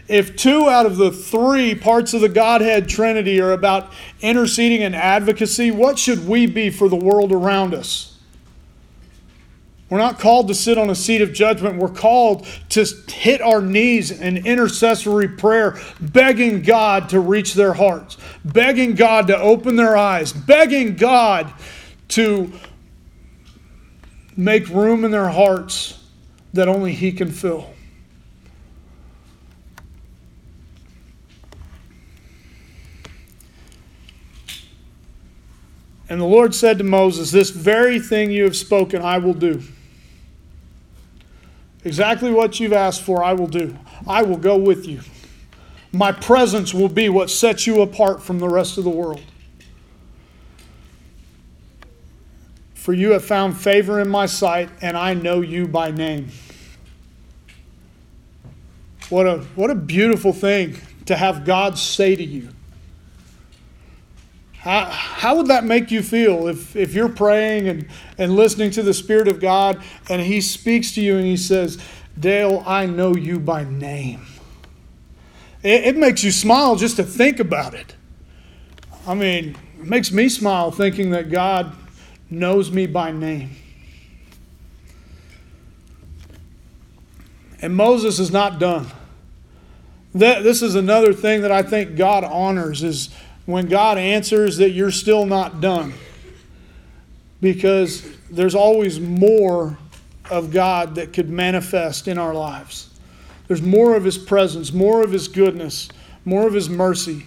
If 0.07 0.37
two 0.37 0.69
out 0.69 0.85
of 0.85 0.97
the 0.97 1.11
three 1.11 1.75
parts 1.75 2.13
of 2.13 2.21
the 2.21 2.29
Godhead 2.29 2.87
Trinity 2.87 3.41
are 3.41 3.51
about 3.51 3.91
interceding 4.21 4.83
and 4.83 4.95
advocacy, 4.95 5.71
what 5.71 5.99
should 5.99 6.27
we 6.27 6.45
be 6.45 6.69
for 6.69 6.87
the 6.87 6.95
world 6.95 7.31
around 7.31 7.73
us? 7.73 8.17
We're 9.89 9.99
not 9.99 10.19
called 10.19 10.49
to 10.49 10.53
sit 10.53 10.77
on 10.77 10.89
a 10.89 10.95
seat 10.95 11.21
of 11.21 11.31
judgment. 11.31 11.77
We're 11.77 11.87
called 11.87 12.45
to 12.69 12.85
hit 13.07 13.41
our 13.41 13.61
knees 13.61 14.11
in 14.11 14.45
intercessory 14.45 15.29
prayer, 15.29 15.79
begging 16.01 16.61
God 16.61 17.09
to 17.09 17.21
reach 17.21 17.53
their 17.53 17.73
hearts, 17.73 18.17
begging 18.43 18.95
God 18.95 19.27
to 19.27 19.37
open 19.37 19.77
their 19.77 19.95
eyes, 19.95 20.33
begging 20.33 20.95
God 20.95 21.53
to 22.09 22.51
make 24.35 24.67
room 24.69 25.05
in 25.05 25.11
their 25.11 25.29
hearts 25.29 26.03
that 26.53 26.67
only 26.67 26.91
He 26.91 27.13
can 27.13 27.31
fill. 27.31 27.69
And 36.09 36.21
the 36.21 36.25
Lord 36.25 36.55
said 36.55 36.77
to 36.77 36.83
Moses, 36.83 37.31
This 37.31 37.49
very 37.49 37.99
thing 37.99 38.31
you 38.31 38.43
have 38.43 38.55
spoken, 38.55 39.01
I 39.01 39.17
will 39.17 39.33
do. 39.33 39.61
Exactly 41.83 42.31
what 42.31 42.59
you've 42.59 42.73
asked 42.73 43.01
for, 43.01 43.23
I 43.23 43.33
will 43.33 43.47
do. 43.47 43.77
I 44.05 44.21
will 44.21 44.37
go 44.37 44.57
with 44.57 44.87
you. 44.87 45.01
My 45.91 46.11
presence 46.11 46.73
will 46.73 46.89
be 46.89 47.09
what 47.09 47.29
sets 47.29 47.65
you 47.65 47.81
apart 47.81 48.21
from 48.21 48.39
the 48.39 48.49
rest 48.49 48.77
of 48.77 48.83
the 48.83 48.89
world. 48.89 49.21
For 52.73 52.93
you 52.93 53.11
have 53.11 53.23
found 53.23 53.57
favor 53.57 53.99
in 53.99 54.07
my 54.07 54.25
sight, 54.25 54.69
and 54.81 54.95
I 54.95 55.13
know 55.13 55.41
you 55.41 55.67
by 55.67 55.91
name. 55.91 56.29
What 59.09 59.25
a, 59.25 59.39
what 59.55 59.69
a 59.69 59.75
beautiful 59.75 60.33
thing 60.33 60.77
to 61.05 61.15
have 61.15 61.45
God 61.45 61.77
say 61.77 62.15
to 62.15 62.23
you. 62.23 62.49
How, 64.67 64.83
how 64.83 65.37
would 65.37 65.47
that 65.47 65.63
make 65.63 65.91
you 65.91 66.03
feel 66.03 66.49
if, 66.49 66.75
if 66.75 66.93
you're 66.93 67.07
praying 67.07 67.69
and, 67.69 67.87
and 68.17 68.35
listening 68.35 68.69
to 68.71 68.83
the 68.83 68.93
Spirit 68.93 69.29
of 69.29 69.39
God 69.39 69.81
and 70.09 70.21
He 70.21 70.41
speaks 70.41 70.93
to 70.95 71.01
you 71.01 71.15
and 71.15 71.25
He 71.25 71.37
says, 71.37 71.81
Dale, 72.19 72.65
I 72.67 72.85
know 72.85 73.15
you 73.15 73.39
by 73.39 73.63
name? 73.63 74.25
It, 75.63 75.85
it 75.85 75.97
makes 75.97 76.21
you 76.21 76.33
smile 76.33 76.75
just 76.75 76.97
to 76.97 77.05
think 77.05 77.39
about 77.39 77.75
it. 77.75 77.95
I 79.07 79.13
mean, 79.13 79.55
it 79.79 79.85
makes 79.85 80.11
me 80.11 80.27
smile 80.27 80.69
thinking 80.69 81.11
that 81.11 81.29
God 81.29 81.73
knows 82.29 82.69
me 82.69 82.87
by 82.87 83.13
name. 83.13 83.55
And 87.61 87.73
Moses 87.73 88.19
is 88.19 88.31
not 88.31 88.59
done. 88.59 88.87
That, 90.13 90.43
this 90.43 90.61
is 90.61 90.75
another 90.75 91.13
thing 91.13 91.43
that 91.43 91.53
I 91.53 91.63
think 91.63 91.95
God 91.95 92.25
honors 92.25 92.83
is 92.83 93.15
when 93.47 93.67
God 93.67 93.97
answers 93.97 94.57
that 94.57 94.71
you're 94.71 94.91
still 94.91 95.25
not 95.25 95.59
done. 95.59 95.93
Because 97.41 98.05
there's 98.29 98.53
always 98.53 98.99
more 98.99 99.77
of 100.29 100.51
God 100.51 100.95
that 100.95 101.13
could 101.13 101.29
manifest 101.29 102.07
in 102.07 102.17
our 102.17 102.33
lives. 102.33 102.89
There's 103.47 103.61
more 103.61 103.95
of 103.95 104.03
His 104.03 104.17
presence, 104.17 104.73
more 104.73 105.01
of 105.01 105.11
His 105.11 105.27
goodness, 105.27 105.87
more 106.25 106.45
of 106.45 106.53
His 106.53 106.69
mercy. 106.69 107.25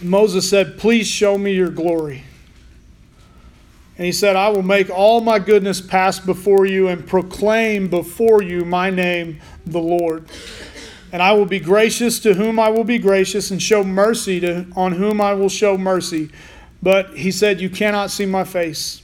Moses 0.00 0.48
said, 0.48 0.78
Please 0.78 1.06
show 1.06 1.36
me 1.36 1.54
your 1.54 1.70
glory. 1.70 2.24
And 3.96 4.06
he 4.06 4.12
said, 4.12 4.34
I 4.34 4.48
will 4.48 4.62
make 4.62 4.90
all 4.90 5.20
my 5.20 5.38
goodness 5.38 5.80
pass 5.80 6.18
before 6.18 6.66
you 6.66 6.88
and 6.88 7.06
proclaim 7.06 7.88
before 7.88 8.42
you 8.42 8.64
my 8.64 8.90
name, 8.90 9.40
the 9.66 9.80
Lord. 9.80 10.28
And 11.12 11.22
I 11.22 11.32
will 11.32 11.46
be 11.46 11.60
gracious 11.60 12.18
to 12.20 12.34
whom 12.34 12.58
I 12.58 12.68
will 12.68 12.84
be 12.84 12.98
gracious, 12.98 13.50
and 13.50 13.62
show 13.62 13.84
mercy 13.84 14.40
to 14.40 14.66
on 14.74 14.92
whom 14.92 15.20
I 15.20 15.34
will 15.34 15.48
show 15.48 15.78
mercy. 15.78 16.30
But 16.82 17.16
he 17.16 17.30
said, 17.30 17.60
You 17.60 17.70
cannot 17.70 18.10
see 18.10 18.26
my 18.26 18.44
face, 18.44 19.02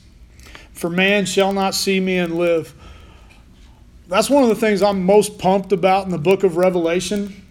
for 0.72 0.90
man 0.90 1.24
shall 1.24 1.52
not 1.52 1.74
see 1.74 2.00
me 2.00 2.18
and 2.18 2.36
live. 2.36 2.74
That's 4.08 4.28
one 4.28 4.42
of 4.42 4.48
the 4.48 4.56
things 4.56 4.82
I'm 4.82 5.04
most 5.04 5.38
pumped 5.38 5.72
about 5.72 6.04
in 6.04 6.10
the 6.10 6.18
book 6.18 6.42
of 6.42 6.56
Revelation 6.56 7.46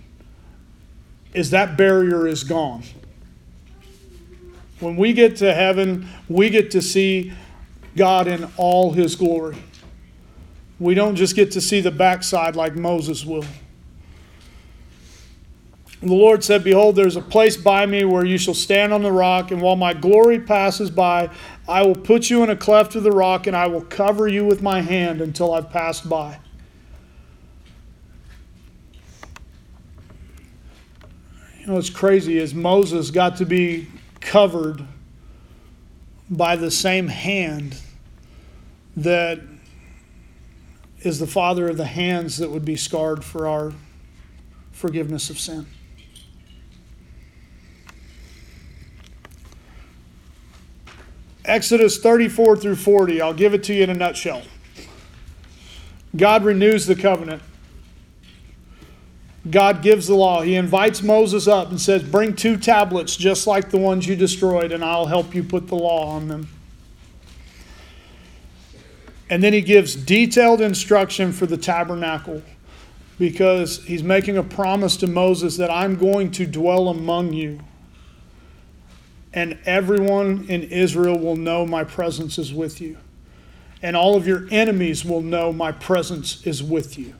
is 1.33 1.51
that 1.51 1.77
barrier 1.77 2.27
is 2.27 2.43
gone. 2.43 2.83
When 4.79 4.95
we 4.95 5.13
get 5.13 5.37
to 5.37 5.53
heaven, 5.53 6.07
we 6.27 6.49
get 6.49 6.71
to 6.71 6.81
see 6.81 7.33
God 7.95 8.27
in 8.27 8.49
all 8.57 8.91
his 8.91 9.15
glory. 9.15 9.57
We 10.79 10.95
don't 10.95 11.15
just 11.15 11.35
get 11.35 11.51
to 11.51 11.61
see 11.61 11.81
the 11.81 11.91
backside 11.91 12.55
like 12.55 12.75
Moses 12.75 13.25
will. 13.25 13.45
And 16.01 16.09
the 16.09 16.15
Lord 16.15 16.43
said, 16.43 16.63
Behold, 16.63 16.95
there's 16.95 17.17
a 17.17 17.21
place 17.21 17.57
by 17.57 17.85
me 17.85 18.05
where 18.05 18.23
you 18.23 18.37
shall 18.37 18.53
stand 18.53 18.93
on 18.93 19.03
the 19.03 19.11
rock, 19.11 19.51
and 19.51 19.61
while 19.61 19.75
my 19.75 19.93
glory 19.93 20.39
passes 20.39 20.89
by, 20.89 21.29
I 21.67 21.81
will 21.81 21.95
put 21.95 22.29
you 22.29 22.41
in 22.41 22.49
a 22.49 22.55
cleft 22.55 22.95
of 22.95 23.03
the 23.03 23.11
rock, 23.11 23.47
and 23.47 23.55
I 23.55 23.67
will 23.67 23.81
cover 23.81 24.27
you 24.27 24.45
with 24.45 24.61
my 24.61 24.81
hand 24.81 25.19
until 25.19 25.53
I've 25.53 25.69
passed 25.69 26.07
by. 26.07 26.39
You 31.59 31.67
know 31.67 31.73
what's 31.73 31.89
crazy 31.89 32.37
is 32.37 32.55
Moses 32.55 33.11
got 33.11 33.35
to 33.37 33.45
be 33.45 33.87
covered 34.21 34.85
by 36.29 36.55
the 36.55 36.71
same 36.71 37.07
hand 37.07 37.75
that 38.95 39.41
is 41.01 41.19
the 41.19 41.27
father 41.27 41.67
of 41.67 41.77
the 41.77 41.85
hands 41.85 42.37
that 42.37 42.49
would 42.49 42.65
be 42.65 42.75
scarred 42.75 43.23
for 43.23 43.47
our 43.47 43.73
forgiveness 44.71 45.29
of 45.29 45.37
sin. 45.37 45.65
Exodus 51.49 51.97
34 51.97 52.57
through 52.57 52.75
40, 52.75 53.21
I'll 53.21 53.33
give 53.33 53.55
it 53.55 53.63
to 53.63 53.73
you 53.73 53.83
in 53.83 53.89
a 53.89 53.95
nutshell. 53.95 54.43
God 56.15 56.43
renews 56.43 56.85
the 56.85 56.95
covenant. 56.95 57.41
God 59.49 59.81
gives 59.81 60.05
the 60.05 60.15
law. 60.15 60.41
He 60.41 60.55
invites 60.55 61.01
Moses 61.01 61.47
up 61.47 61.69
and 61.69 61.81
says, 61.81 62.03
Bring 62.03 62.35
two 62.35 62.55
tablets 62.55 63.15
just 63.15 63.47
like 63.47 63.71
the 63.71 63.79
ones 63.79 64.05
you 64.05 64.15
destroyed, 64.15 64.71
and 64.71 64.83
I'll 64.83 65.07
help 65.07 65.33
you 65.33 65.43
put 65.43 65.67
the 65.67 65.75
law 65.75 66.09
on 66.09 66.27
them. 66.27 66.49
And 69.29 69.43
then 69.43 69.53
he 69.53 69.61
gives 69.61 69.95
detailed 69.95 70.61
instruction 70.61 71.31
for 71.31 71.47
the 71.47 71.57
tabernacle 71.57 72.43
because 73.17 73.83
he's 73.85 74.03
making 74.03 74.37
a 74.37 74.43
promise 74.43 74.97
to 74.97 75.07
Moses 75.07 75.57
that 75.57 75.71
I'm 75.71 75.95
going 75.95 76.31
to 76.31 76.45
dwell 76.45 76.89
among 76.89 77.33
you 77.33 77.59
and 79.33 79.57
everyone 79.65 80.45
in 80.49 80.63
Israel 80.63 81.17
will 81.19 81.35
know 81.35 81.65
my 81.65 81.83
presence 81.83 82.37
is 82.37 82.53
with 82.53 82.81
you. 82.81 82.97
And 83.81 83.95
all 83.95 84.15
of 84.15 84.27
your 84.27 84.47
enemies 84.51 85.05
will 85.05 85.21
know 85.21 85.53
my 85.53 85.71
presence 85.71 86.45
is 86.45 86.61
with 86.61 86.97
you. 86.97 87.13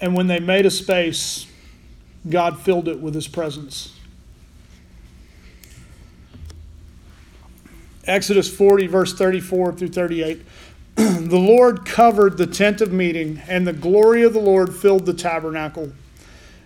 And 0.00 0.14
when 0.14 0.28
they 0.28 0.38
made 0.38 0.64
a 0.64 0.70
space, 0.70 1.46
God 2.28 2.60
filled 2.60 2.86
it 2.86 3.00
with 3.00 3.14
his 3.14 3.26
presence. 3.26 3.94
Exodus 8.04 8.54
40, 8.54 8.86
verse 8.86 9.12
34 9.12 9.72
through 9.72 9.88
38. 9.88 10.42
the 10.94 11.38
Lord 11.38 11.84
covered 11.84 12.38
the 12.38 12.46
tent 12.46 12.80
of 12.80 12.92
meeting, 12.92 13.42
and 13.48 13.66
the 13.66 13.72
glory 13.72 14.22
of 14.22 14.32
the 14.32 14.40
Lord 14.40 14.74
filled 14.74 15.04
the 15.04 15.12
tabernacle. 15.12 15.92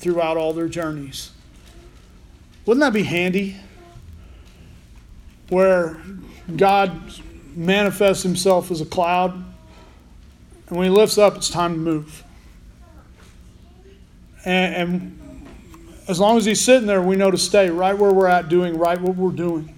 throughout 0.00 0.36
all 0.36 0.52
their 0.52 0.68
journeys. 0.68 1.30
Wouldn't 2.66 2.80
that 2.80 2.92
be 2.92 3.04
handy? 3.04 3.56
where 5.50 6.00
God 6.56 6.98
manifests 7.54 8.22
himself 8.22 8.70
as 8.70 8.80
a 8.80 8.86
cloud, 8.86 9.32
and 10.68 10.78
when 10.78 10.86
he 10.86 10.90
lifts 10.90 11.18
up, 11.18 11.36
it's 11.36 11.50
time 11.50 11.74
to 11.74 11.78
move. 11.78 12.24
And, 14.44 14.74
and 14.74 15.46
as 16.08 16.18
long 16.18 16.38
as 16.38 16.44
he's 16.44 16.60
sitting 16.60 16.86
there, 16.86 17.02
we 17.02 17.16
know 17.16 17.30
to 17.30 17.38
stay 17.38 17.68
right 17.68 17.98
where 17.98 18.12
we're 18.12 18.28
at, 18.28 18.48
doing 18.48 18.78
right 18.78 18.98
what 18.98 19.16
we're 19.16 19.32
doing. 19.32 19.76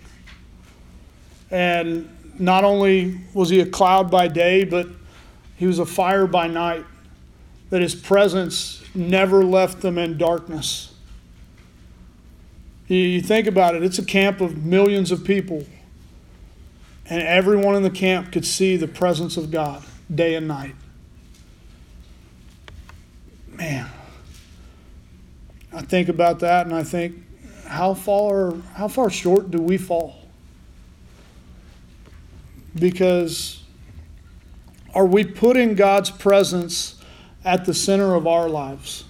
And 1.51 2.09
not 2.39 2.65
only 2.65 3.19
was 3.35 3.49
he 3.49 3.61
a 3.61 3.67
cloud 3.67 4.11
by 4.11 4.29
day, 4.29 4.65
but 4.65 4.87
he 5.57 5.67
was 5.67 5.79
a 5.79 5.87
fire 5.87 6.27
by 6.27 6.47
night, 6.47 6.85
that 7.73 7.81
his 7.81 7.95
presence 7.95 8.85
never 8.95 9.43
left 9.43 9.81
them 9.81 9.97
in 9.97 10.19
darkness. 10.19 10.93
You 12.87 13.23
think 13.23 13.47
about 13.47 13.75
it, 13.75 13.83
it's 13.83 13.99
a 13.99 14.05
camp 14.05 14.43
of 14.43 14.63
millions 14.63 15.11
of 15.11 15.25
people, 15.25 15.65
and 17.07 17.23
everyone 17.23 17.75
in 17.75 17.83
the 17.83 17.89
camp 17.89 18.31
could 18.31 18.45
see 18.45 18.77
the 18.77 18.87
presence 18.87 19.39
of 19.39 19.51
God 19.51 19.83
day 20.15 20.35
and 20.35 20.47
night. 20.47 20.75
Man, 23.49 23.89
I 25.73 25.81
think 25.81 26.11
about 26.11 26.41
that 26.41 26.67
and 26.67 26.75
I 26.75 26.85
think, 26.85 27.25
how 27.67 27.95
far, 27.95 28.53
how 28.75 28.87
far 28.87 29.09
short 29.09 29.51
do 29.51 29.63
we 29.63 29.79
fall? 29.79 30.19
Because 32.75 33.63
are 34.93 35.07
we 35.07 35.25
putting 35.25 35.75
God's 35.75 36.11
presence 36.11 36.99
at 37.45 37.65
the 37.65 37.75
center 37.75 38.15
of 38.15 38.27
our 38.27 38.49
lives? 38.49 39.05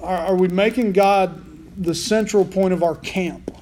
Are, 0.00 0.18
are 0.18 0.36
we 0.36 0.48
making 0.48 0.92
God 0.92 1.42
the 1.82 1.94
central 1.94 2.44
point 2.44 2.72
of 2.72 2.82
our 2.82 2.96
camp? 2.96 3.56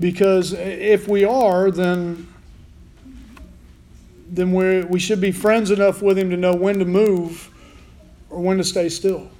Because 0.00 0.52
if 0.52 1.06
we 1.06 1.24
are, 1.24 1.70
then 1.70 2.28
then 4.28 4.52
we 4.52 4.82
we 4.82 4.98
should 4.98 5.20
be 5.20 5.30
friends 5.30 5.70
enough 5.70 6.00
with 6.02 6.18
him 6.18 6.30
to 6.30 6.36
know 6.36 6.54
when 6.54 6.78
to 6.78 6.84
move 6.84 7.50
or 8.30 8.40
when 8.40 8.56
to 8.56 8.64
stay 8.64 8.88
still. 8.88 9.30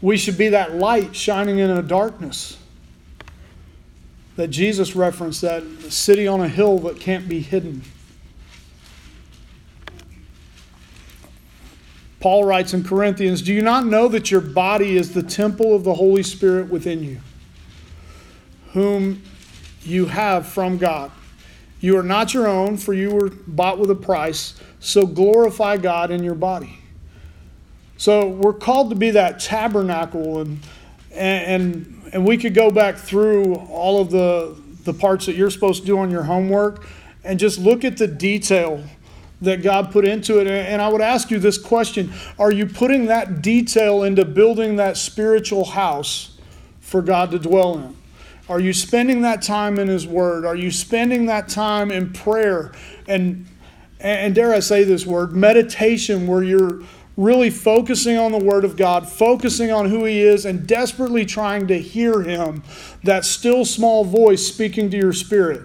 We 0.00 0.16
should 0.16 0.38
be 0.38 0.48
that 0.50 0.76
light 0.76 1.14
shining 1.14 1.58
in 1.58 1.70
a 1.70 1.82
darkness 1.82 2.56
that 4.36 4.48
Jesus 4.48 4.94
referenced, 4.94 5.42
that 5.42 5.64
city 5.90 6.28
on 6.28 6.40
a 6.40 6.48
hill 6.48 6.78
that 6.80 7.00
can't 7.00 7.28
be 7.28 7.40
hidden. 7.40 7.82
Paul 12.20 12.44
writes 12.44 12.74
in 12.74 12.82
Corinthians 12.82 13.42
Do 13.42 13.52
you 13.52 13.62
not 13.62 13.86
know 13.86 14.08
that 14.08 14.30
your 14.30 14.40
body 14.40 14.96
is 14.96 15.14
the 15.14 15.22
temple 15.22 15.74
of 15.74 15.84
the 15.84 15.94
Holy 15.94 16.22
Spirit 16.22 16.68
within 16.68 17.02
you, 17.02 17.20
whom 18.72 19.22
you 19.82 20.06
have 20.06 20.46
from 20.46 20.78
God? 20.78 21.12
You 21.80 21.96
are 21.96 22.02
not 22.02 22.34
your 22.34 22.48
own, 22.48 22.76
for 22.76 22.92
you 22.92 23.10
were 23.10 23.30
bought 23.46 23.78
with 23.78 23.90
a 23.90 23.94
price, 23.94 24.60
so 24.80 25.06
glorify 25.06 25.76
God 25.76 26.10
in 26.10 26.24
your 26.24 26.34
body. 26.34 26.80
So 27.96 28.28
we're 28.28 28.52
called 28.52 28.90
to 28.90 28.96
be 28.96 29.10
that 29.10 29.40
tabernacle 29.40 30.40
and 30.40 30.60
and 31.12 32.10
and 32.12 32.26
we 32.26 32.36
could 32.36 32.54
go 32.54 32.70
back 32.70 32.96
through 32.96 33.54
all 33.54 34.00
of 34.00 34.10
the 34.10 34.56
the 34.84 34.94
parts 34.94 35.26
that 35.26 35.34
you're 35.34 35.50
supposed 35.50 35.82
to 35.82 35.86
do 35.86 35.98
on 35.98 36.10
your 36.10 36.22
homework 36.22 36.86
and 37.24 37.38
just 37.38 37.58
look 37.58 37.84
at 37.84 37.96
the 37.96 38.06
detail 38.06 38.82
that 39.40 39.62
God 39.62 39.92
put 39.92 40.04
into 40.04 40.40
it. 40.40 40.46
And 40.46 40.82
I 40.82 40.88
would 40.88 41.00
ask 41.00 41.30
you 41.30 41.38
this 41.38 41.58
question 41.58 42.12
Are 42.38 42.52
you 42.52 42.66
putting 42.66 43.06
that 43.06 43.42
detail 43.42 44.02
into 44.02 44.24
building 44.24 44.76
that 44.76 44.96
spiritual 44.96 45.64
house 45.64 46.36
for 46.80 47.02
God 47.02 47.30
to 47.30 47.38
dwell 47.38 47.78
in? 47.78 47.96
Are 48.48 48.60
you 48.60 48.72
spending 48.72 49.22
that 49.22 49.42
time 49.42 49.78
in 49.78 49.88
His 49.88 50.06
Word? 50.06 50.46
Are 50.46 50.56
you 50.56 50.70
spending 50.70 51.26
that 51.26 51.48
time 51.48 51.90
in 51.90 52.12
prayer 52.12 52.72
and, 53.06 53.46
and 54.00 54.34
dare 54.34 54.54
I 54.54 54.60
say 54.60 54.84
this 54.84 55.04
word, 55.04 55.32
meditation, 55.32 56.26
where 56.26 56.42
you're 56.42 56.82
really 57.16 57.50
focusing 57.50 58.16
on 58.16 58.30
the 58.32 58.38
Word 58.38 58.64
of 58.64 58.76
God, 58.76 59.08
focusing 59.08 59.70
on 59.72 59.90
who 59.90 60.04
He 60.04 60.20
is, 60.20 60.46
and 60.46 60.66
desperately 60.66 61.26
trying 61.26 61.66
to 61.66 61.78
hear 61.78 62.22
Him, 62.22 62.62
that 63.02 63.24
still 63.24 63.64
small 63.64 64.04
voice 64.04 64.46
speaking 64.46 64.90
to 64.90 64.96
your 64.96 65.12
spirit? 65.12 65.62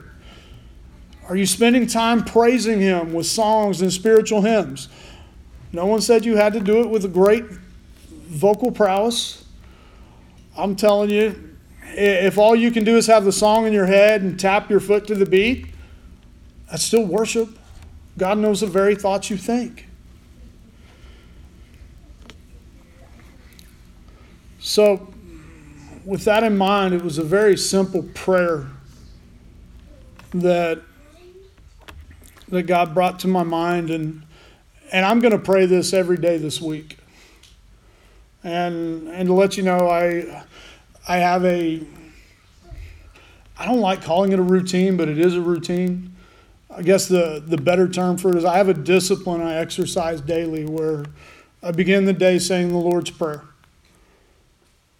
Are 1.28 1.36
you 1.36 1.46
spending 1.46 1.88
time 1.88 2.24
praising 2.24 2.80
Him 2.80 3.14
with 3.14 3.26
songs 3.26 3.82
and 3.82 3.92
spiritual 3.92 4.42
hymns? 4.42 4.90
No 5.72 5.86
one 5.86 6.02
said 6.02 6.26
you 6.26 6.36
had 6.36 6.54
to 6.54 6.60
do 6.60 6.82
it 6.82 6.90
with 6.90 7.06
a 7.06 7.10
great 7.10 7.46
vocal 8.10 8.72
prowess. 8.72 9.46
I'm 10.56 10.76
telling 10.76 11.10
you, 11.10 11.58
if 11.96 12.38
all 12.38 12.56
you 12.56 12.72
can 12.72 12.84
do 12.84 12.98
is 12.98 13.08
have 13.08 13.26
the 13.26 13.32
song 13.32 13.66
in 13.66 13.74
your 13.74 13.86
head 13.86 14.22
and 14.22 14.40
tap 14.40 14.70
your 14.70 14.80
foot 14.80 15.08
to 15.08 15.16
the 15.16 15.26
beat, 15.26 15.68
that's 16.70 16.84
still 16.84 17.06
worship. 17.06 17.50
God 18.18 18.38
knows 18.38 18.62
the 18.62 18.68
very 18.68 18.96
thoughts 18.96 19.30
you 19.30 19.38
think. 19.38 19.88
So, 24.60 25.12
with 26.06 26.26
that 26.26 26.44
in 26.44 26.58
mind, 26.58 26.94
it 26.94 27.02
was 27.02 27.18
a 27.18 27.24
very 27.24 27.58
simple 27.58 28.04
prayer 28.14 28.68
that 30.32 30.82
that 32.54 32.64
God 32.64 32.94
brought 32.94 33.20
to 33.20 33.28
my 33.28 33.44
mind 33.44 33.90
and 33.90 34.24
and 34.92 35.06
I'm 35.06 35.20
going 35.20 35.32
to 35.32 35.40
pray 35.40 35.66
this 35.66 35.92
every 35.92 36.18
day 36.18 36.38
this 36.38 36.62
week. 36.62 36.98
And 38.44 39.08
and 39.10 39.28
to 39.28 39.34
let 39.34 39.58
you 39.58 39.64
know 39.64 39.90
I 39.90 40.44
I 41.08 41.18
have 41.18 41.44
a 41.46 41.82
I 43.58 43.66
don't 43.66 43.80
like 43.80 44.04
calling 44.04 44.32
it 44.32 44.40
a 44.40 44.44
routine, 44.44 44.98
but 44.98 45.10
it 45.10 45.20
is 45.20 45.36
a 45.36 45.42
routine. 45.42 46.16
I 46.76 46.82
guess 46.82 47.08
the 47.08 47.44
the 47.46 47.58
better 47.58 47.88
term 47.88 48.18
for 48.18 48.30
it 48.30 48.38
is 48.38 48.46
I 48.46 48.58
have 48.58 48.70
a 48.70 48.74
discipline 48.74 49.42
I 49.42 49.56
exercise 49.56 50.22
daily 50.22 50.66
where 50.66 51.06
I 51.62 51.72
begin 51.72 52.06
the 52.06 52.14
day 52.14 52.40
saying 52.40 52.70
the 52.70 52.78
Lord's 52.78 53.10
prayer. 53.10 53.44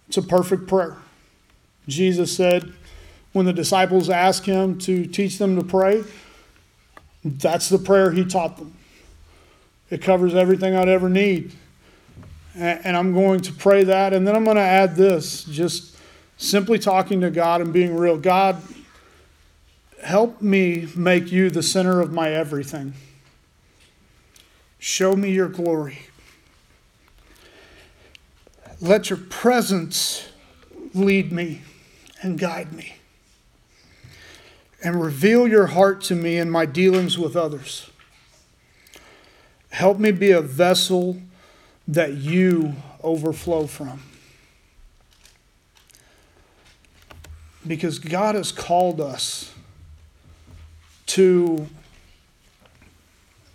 It's 0.08 0.16
a 0.16 0.22
perfect 0.22 0.66
prayer. 0.66 0.96
Jesus 1.86 2.34
said 2.34 2.72
when 3.32 3.46
the 3.46 3.52
disciples 3.52 4.08
asked 4.08 4.46
him 4.46 4.78
to 4.78 5.06
teach 5.06 5.38
them 5.38 5.56
to 5.56 5.64
pray, 5.64 6.04
that's 7.24 7.68
the 7.68 7.78
prayer 7.78 8.10
he 8.10 8.24
taught 8.24 8.58
them. 8.58 8.74
It 9.90 10.02
covers 10.02 10.34
everything 10.34 10.74
I'd 10.74 10.88
ever 10.88 11.08
need. 11.08 11.52
And 12.54 12.96
I'm 12.96 13.14
going 13.14 13.40
to 13.40 13.52
pray 13.52 13.84
that. 13.84 14.12
And 14.12 14.26
then 14.26 14.36
I'm 14.36 14.44
going 14.44 14.56
to 14.56 14.62
add 14.62 14.94
this 14.94 15.44
just 15.44 15.96
simply 16.36 16.78
talking 16.78 17.20
to 17.22 17.30
God 17.30 17.60
and 17.60 17.72
being 17.72 17.96
real. 17.96 18.16
God, 18.16 18.62
help 20.02 20.40
me 20.40 20.88
make 20.94 21.32
you 21.32 21.50
the 21.50 21.62
center 21.62 22.00
of 22.00 22.12
my 22.12 22.30
everything. 22.30 22.92
Show 24.78 25.16
me 25.16 25.30
your 25.30 25.48
glory. 25.48 25.98
Let 28.80 29.08
your 29.08 29.18
presence 29.18 30.28
lead 30.92 31.32
me 31.32 31.62
and 32.20 32.38
guide 32.38 32.72
me. 32.72 32.93
And 34.84 35.02
reveal 35.02 35.48
your 35.48 35.68
heart 35.68 36.02
to 36.02 36.14
me 36.14 36.36
in 36.36 36.50
my 36.50 36.66
dealings 36.66 37.18
with 37.18 37.36
others. 37.36 37.90
Help 39.70 39.98
me 39.98 40.12
be 40.12 40.30
a 40.30 40.42
vessel 40.42 41.20
that 41.88 42.12
you 42.12 42.74
overflow 43.02 43.66
from. 43.66 44.02
Because 47.66 47.98
God 47.98 48.34
has 48.34 48.52
called 48.52 49.00
us 49.00 49.54
to, 51.06 51.66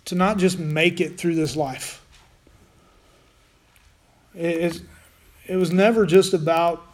to 0.06 0.14
not 0.16 0.36
just 0.38 0.58
make 0.58 1.00
it 1.00 1.16
through 1.16 1.36
this 1.36 1.54
life. 1.54 2.04
It, 4.34 4.80
it 5.46 5.56
was 5.56 5.70
never 5.70 6.06
just 6.06 6.34
about 6.34 6.84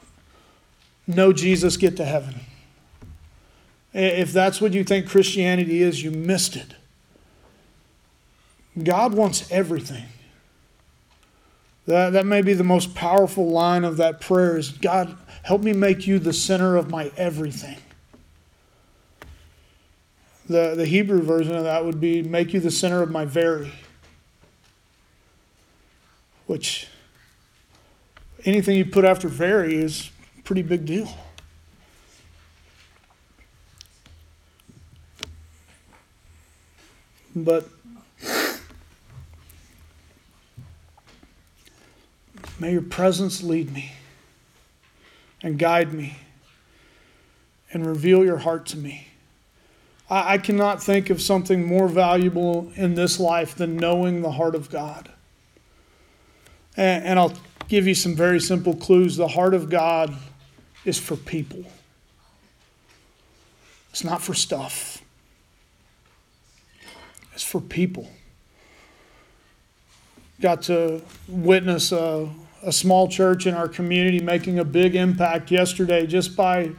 know 1.06 1.32
Jesus, 1.32 1.76
get 1.76 1.96
to 1.96 2.04
heaven. 2.04 2.40
If 3.98 4.30
that's 4.30 4.60
what 4.60 4.74
you 4.74 4.84
think 4.84 5.08
Christianity 5.08 5.82
is, 5.82 6.02
you 6.02 6.10
missed 6.10 6.54
it. 6.54 6.74
God 8.82 9.14
wants 9.14 9.50
everything. 9.50 10.04
That, 11.86 12.10
that 12.10 12.26
may 12.26 12.42
be 12.42 12.52
the 12.52 12.62
most 12.62 12.94
powerful 12.94 13.48
line 13.48 13.84
of 13.84 13.96
that 13.96 14.20
prayer 14.20 14.58
is 14.58 14.70
God, 14.70 15.16
help 15.44 15.62
me 15.62 15.72
make 15.72 16.06
you 16.06 16.18
the 16.18 16.34
center 16.34 16.76
of 16.76 16.90
my 16.90 17.10
everything. 17.16 17.78
The, 20.46 20.74
the 20.74 20.84
Hebrew 20.84 21.22
version 21.22 21.56
of 21.56 21.64
that 21.64 21.82
would 21.82 21.98
be 21.98 22.22
make 22.22 22.52
you 22.52 22.60
the 22.60 22.70
center 22.70 23.00
of 23.00 23.10
my 23.10 23.24
very. 23.24 23.72
Which 26.46 26.86
anything 28.44 28.76
you 28.76 28.84
put 28.84 29.06
after 29.06 29.26
very 29.26 29.76
is 29.76 30.10
a 30.38 30.42
pretty 30.42 30.62
big 30.62 30.84
deal. 30.84 31.08
But 37.36 37.68
may 42.58 42.72
your 42.72 42.80
presence 42.80 43.42
lead 43.42 43.72
me 43.72 43.92
and 45.42 45.58
guide 45.58 45.92
me 45.92 46.16
and 47.72 47.86
reveal 47.86 48.24
your 48.24 48.38
heart 48.38 48.64
to 48.66 48.78
me. 48.78 49.08
I, 50.08 50.34
I 50.34 50.38
cannot 50.38 50.82
think 50.82 51.10
of 51.10 51.20
something 51.20 51.66
more 51.66 51.88
valuable 51.88 52.72
in 52.74 52.94
this 52.94 53.20
life 53.20 53.54
than 53.54 53.76
knowing 53.76 54.22
the 54.22 54.32
heart 54.32 54.54
of 54.54 54.70
God. 54.70 55.10
And, 56.74 57.04
and 57.04 57.18
I'll 57.18 57.34
give 57.68 57.86
you 57.86 57.94
some 57.94 58.14
very 58.14 58.40
simple 58.40 58.74
clues. 58.74 59.16
The 59.16 59.28
heart 59.28 59.52
of 59.52 59.68
God 59.68 60.16
is 60.86 60.98
for 60.98 61.16
people, 61.16 61.64
it's 63.90 64.04
not 64.04 64.22
for 64.22 64.32
stuff, 64.32 64.95
it's 67.36 67.44
for 67.44 67.60
people. 67.60 68.08
Got 70.40 70.62
to 70.62 71.02
witness 71.28 71.92
a, 71.92 72.30
a 72.62 72.72
small 72.72 73.08
church 73.08 73.46
in 73.46 73.52
our 73.52 73.68
community 73.68 74.20
making 74.20 74.58
a 74.58 74.64
big 74.64 74.96
impact 74.96 75.50
yesterday 75.50 76.06
just 76.06 76.34
by 76.34 76.70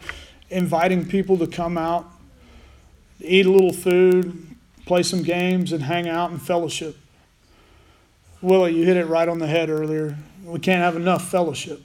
inviting 0.49 1.05
people 1.05 1.37
to 1.37 1.45
come 1.45 1.77
out, 1.77 2.09
eat 3.21 3.45
a 3.45 3.51
little 3.51 3.71
food, 3.71 4.47
play 4.87 5.03
some 5.03 5.21
games, 5.21 5.73
and 5.73 5.83
hang 5.83 6.09
out 6.09 6.31
and 6.31 6.41
fellowship. 6.41 6.97
Willie, 8.41 8.73
you 8.73 8.83
hit 8.83 8.97
it 8.97 9.05
right 9.05 9.29
on 9.29 9.37
the 9.37 9.45
head 9.45 9.69
earlier. 9.69 10.17
We 10.43 10.57
can't 10.57 10.81
have 10.81 10.95
enough 10.95 11.29
fellowship 11.29 11.83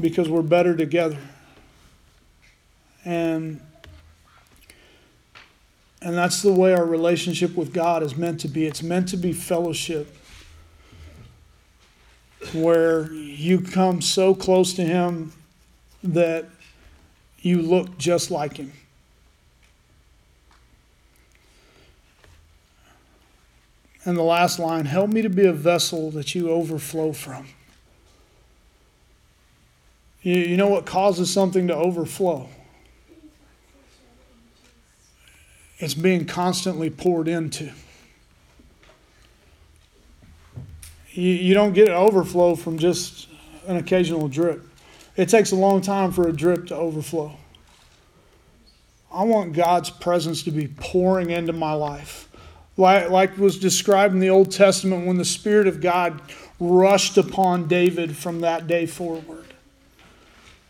because 0.00 0.28
we're 0.28 0.42
better 0.42 0.74
together. 0.76 1.18
And 3.04 3.60
and 6.06 6.16
that's 6.16 6.40
the 6.40 6.52
way 6.52 6.72
our 6.72 6.84
relationship 6.84 7.56
with 7.56 7.72
God 7.72 8.00
is 8.00 8.16
meant 8.16 8.38
to 8.42 8.48
be. 8.48 8.64
It's 8.64 8.80
meant 8.80 9.08
to 9.08 9.16
be 9.16 9.32
fellowship 9.32 10.16
where 12.54 13.12
you 13.12 13.60
come 13.60 14.00
so 14.00 14.32
close 14.32 14.72
to 14.74 14.84
him 14.84 15.32
that 16.04 16.44
you 17.40 17.60
look 17.60 17.98
just 17.98 18.30
like 18.30 18.56
him. 18.56 18.72
And 24.04 24.16
the 24.16 24.22
last 24.22 24.60
line 24.60 24.84
help 24.84 25.10
me 25.10 25.22
to 25.22 25.28
be 25.28 25.46
a 25.46 25.52
vessel 25.52 26.12
that 26.12 26.36
you 26.36 26.50
overflow 26.50 27.12
from. 27.14 27.48
You, 30.22 30.56
know 30.56 30.68
what 30.68 30.86
causes 30.86 31.32
something 31.32 31.66
to 31.66 31.74
overflow? 31.74 32.48
It's 35.78 35.94
being 35.94 36.24
constantly 36.24 36.90
poured 36.90 37.28
into. 37.28 37.72
You, 41.10 41.30
you 41.30 41.54
don't 41.54 41.72
get 41.72 41.88
an 41.88 41.94
overflow 41.94 42.54
from 42.54 42.78
just 42.78 43.28
an 43.66 43.76
occasional 43.76 44.28
drip. 44.28 44.62
It 45.16 45.28
takes 45.28 45.50
a 45.50 45.56
long 45.56 45.80
time 45.80 46.12
for 46.12 46.28
a 46.28 46.32
drip 46.32 46.66
to 46.68 46.76
overflow. 46.76 47.36
I 49.12 49.22
want 49.24 49.54
God's 49.54 49.88
presence 49.88 50.42
to 50.42 50.50
be 50.50 50.68
pouring 50.68 51.30
into 51.30 51.52
my 51.52 51.72
life. 51.72 52.28
Like, 52.76 53.08
like 53.08 53.38
was 53.38 53.58
described 53.58 54.12
in 54.12 54.20
the 54.20 54.28
Old 54.28 54.52
Testament 54.52 55.06
when 55.06 55.16
the 55.16 55.24
Spirit 55.24 55.66
of 55.66 55.80
God 55.80 56.20
rushed 56.60 57.16
upon 57.16 57.68
David 57.68 58.14
from 58.14 58.40
that 58.40 58.66
day 58.66 58.84
forward. 58.84 59.46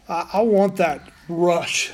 I, 0.08 0.30
I 0.34 0.42
want 0.42 0.76
that 0.76 1.10
rush, 1.28 1.92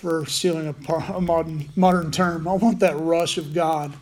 for 0.00 0.24
stealing 0.24 0.66
a, 0.66 0.92
a 0.94 1.20
modern, 1.20 1.68
modern 1.76 2.10
term. 2.10 2.48
I 2.48 2.54
want 2.54 2.80
that 2.80 2.98
rush 2.98 3.36
of 3.36 3.52
God 3.52 3.92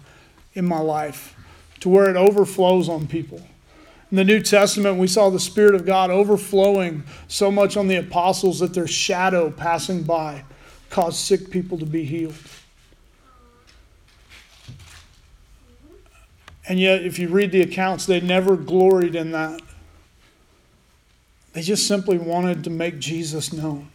in 0.54 0.64
my 0.64 0.78
life 0.78 1.34
to 1.80 1.88
where 1.88 2.08
it 2.08 2.16
overflows 2.16 2.88
on 2.88 3.08
people. 3.08 3.42
In 4.10 4.16
the 4.16 4.24
New 4.24 4.40
Testament, 4.40 4.98
we 4.98 5.08
saw 5.08 5.28
the 5.28 5.40
Spirit 5.40 5.74
of 5.74 5.84
God 5.84 6.10
overflowing 6.10 7.02
so 7.26 7.50
much 7.50 7.76
on 7.76 7.88
the 7.88 7.96
apostles 7.96 8.60
that 8.60 8.74
their 8.74 8.86
shadow 8.86 9.50
passing 9.50 10.04
by 10.04 10.44
caused 10.88 11.18
sick 11.18 11.50
people 11.50 11.76
to 11.78 11.84
be 11.84 12.04
healed. 12.04 12.34
And 16.68 16.78
yet, 16.78 17.02
if 17.02 17.18
you 17.18 17.28
read 17.28 17.50
the 17.50 17.62
accounts, 17.62 18.06
they 18.06 18.20
never 18.20 18.56
gloried 18.56 19.16
in 19.16 19.32
that. 19.32 19.60
They 21.54 21.62
just 21.62 21.88
simply 21.88 22.18
wanted 22.18 22.62
to 22.64 22.70
make 22.70 22.98
Jesus 23.00 23.52
known. 23.52 23.90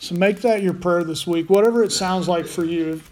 So 0.00 0.14
make 0.14 0.40
that 0.40 0.62
your 0.62 0.72
prayer 0.72 1.04
this 1.04 1.26
week, 1.26 1.50
whatever 1.50 1.84
it 1.84 1.92
sounds 1.92 2.26
like 2.26 2.46
for 2.46 2.64
you. 2.64 3.02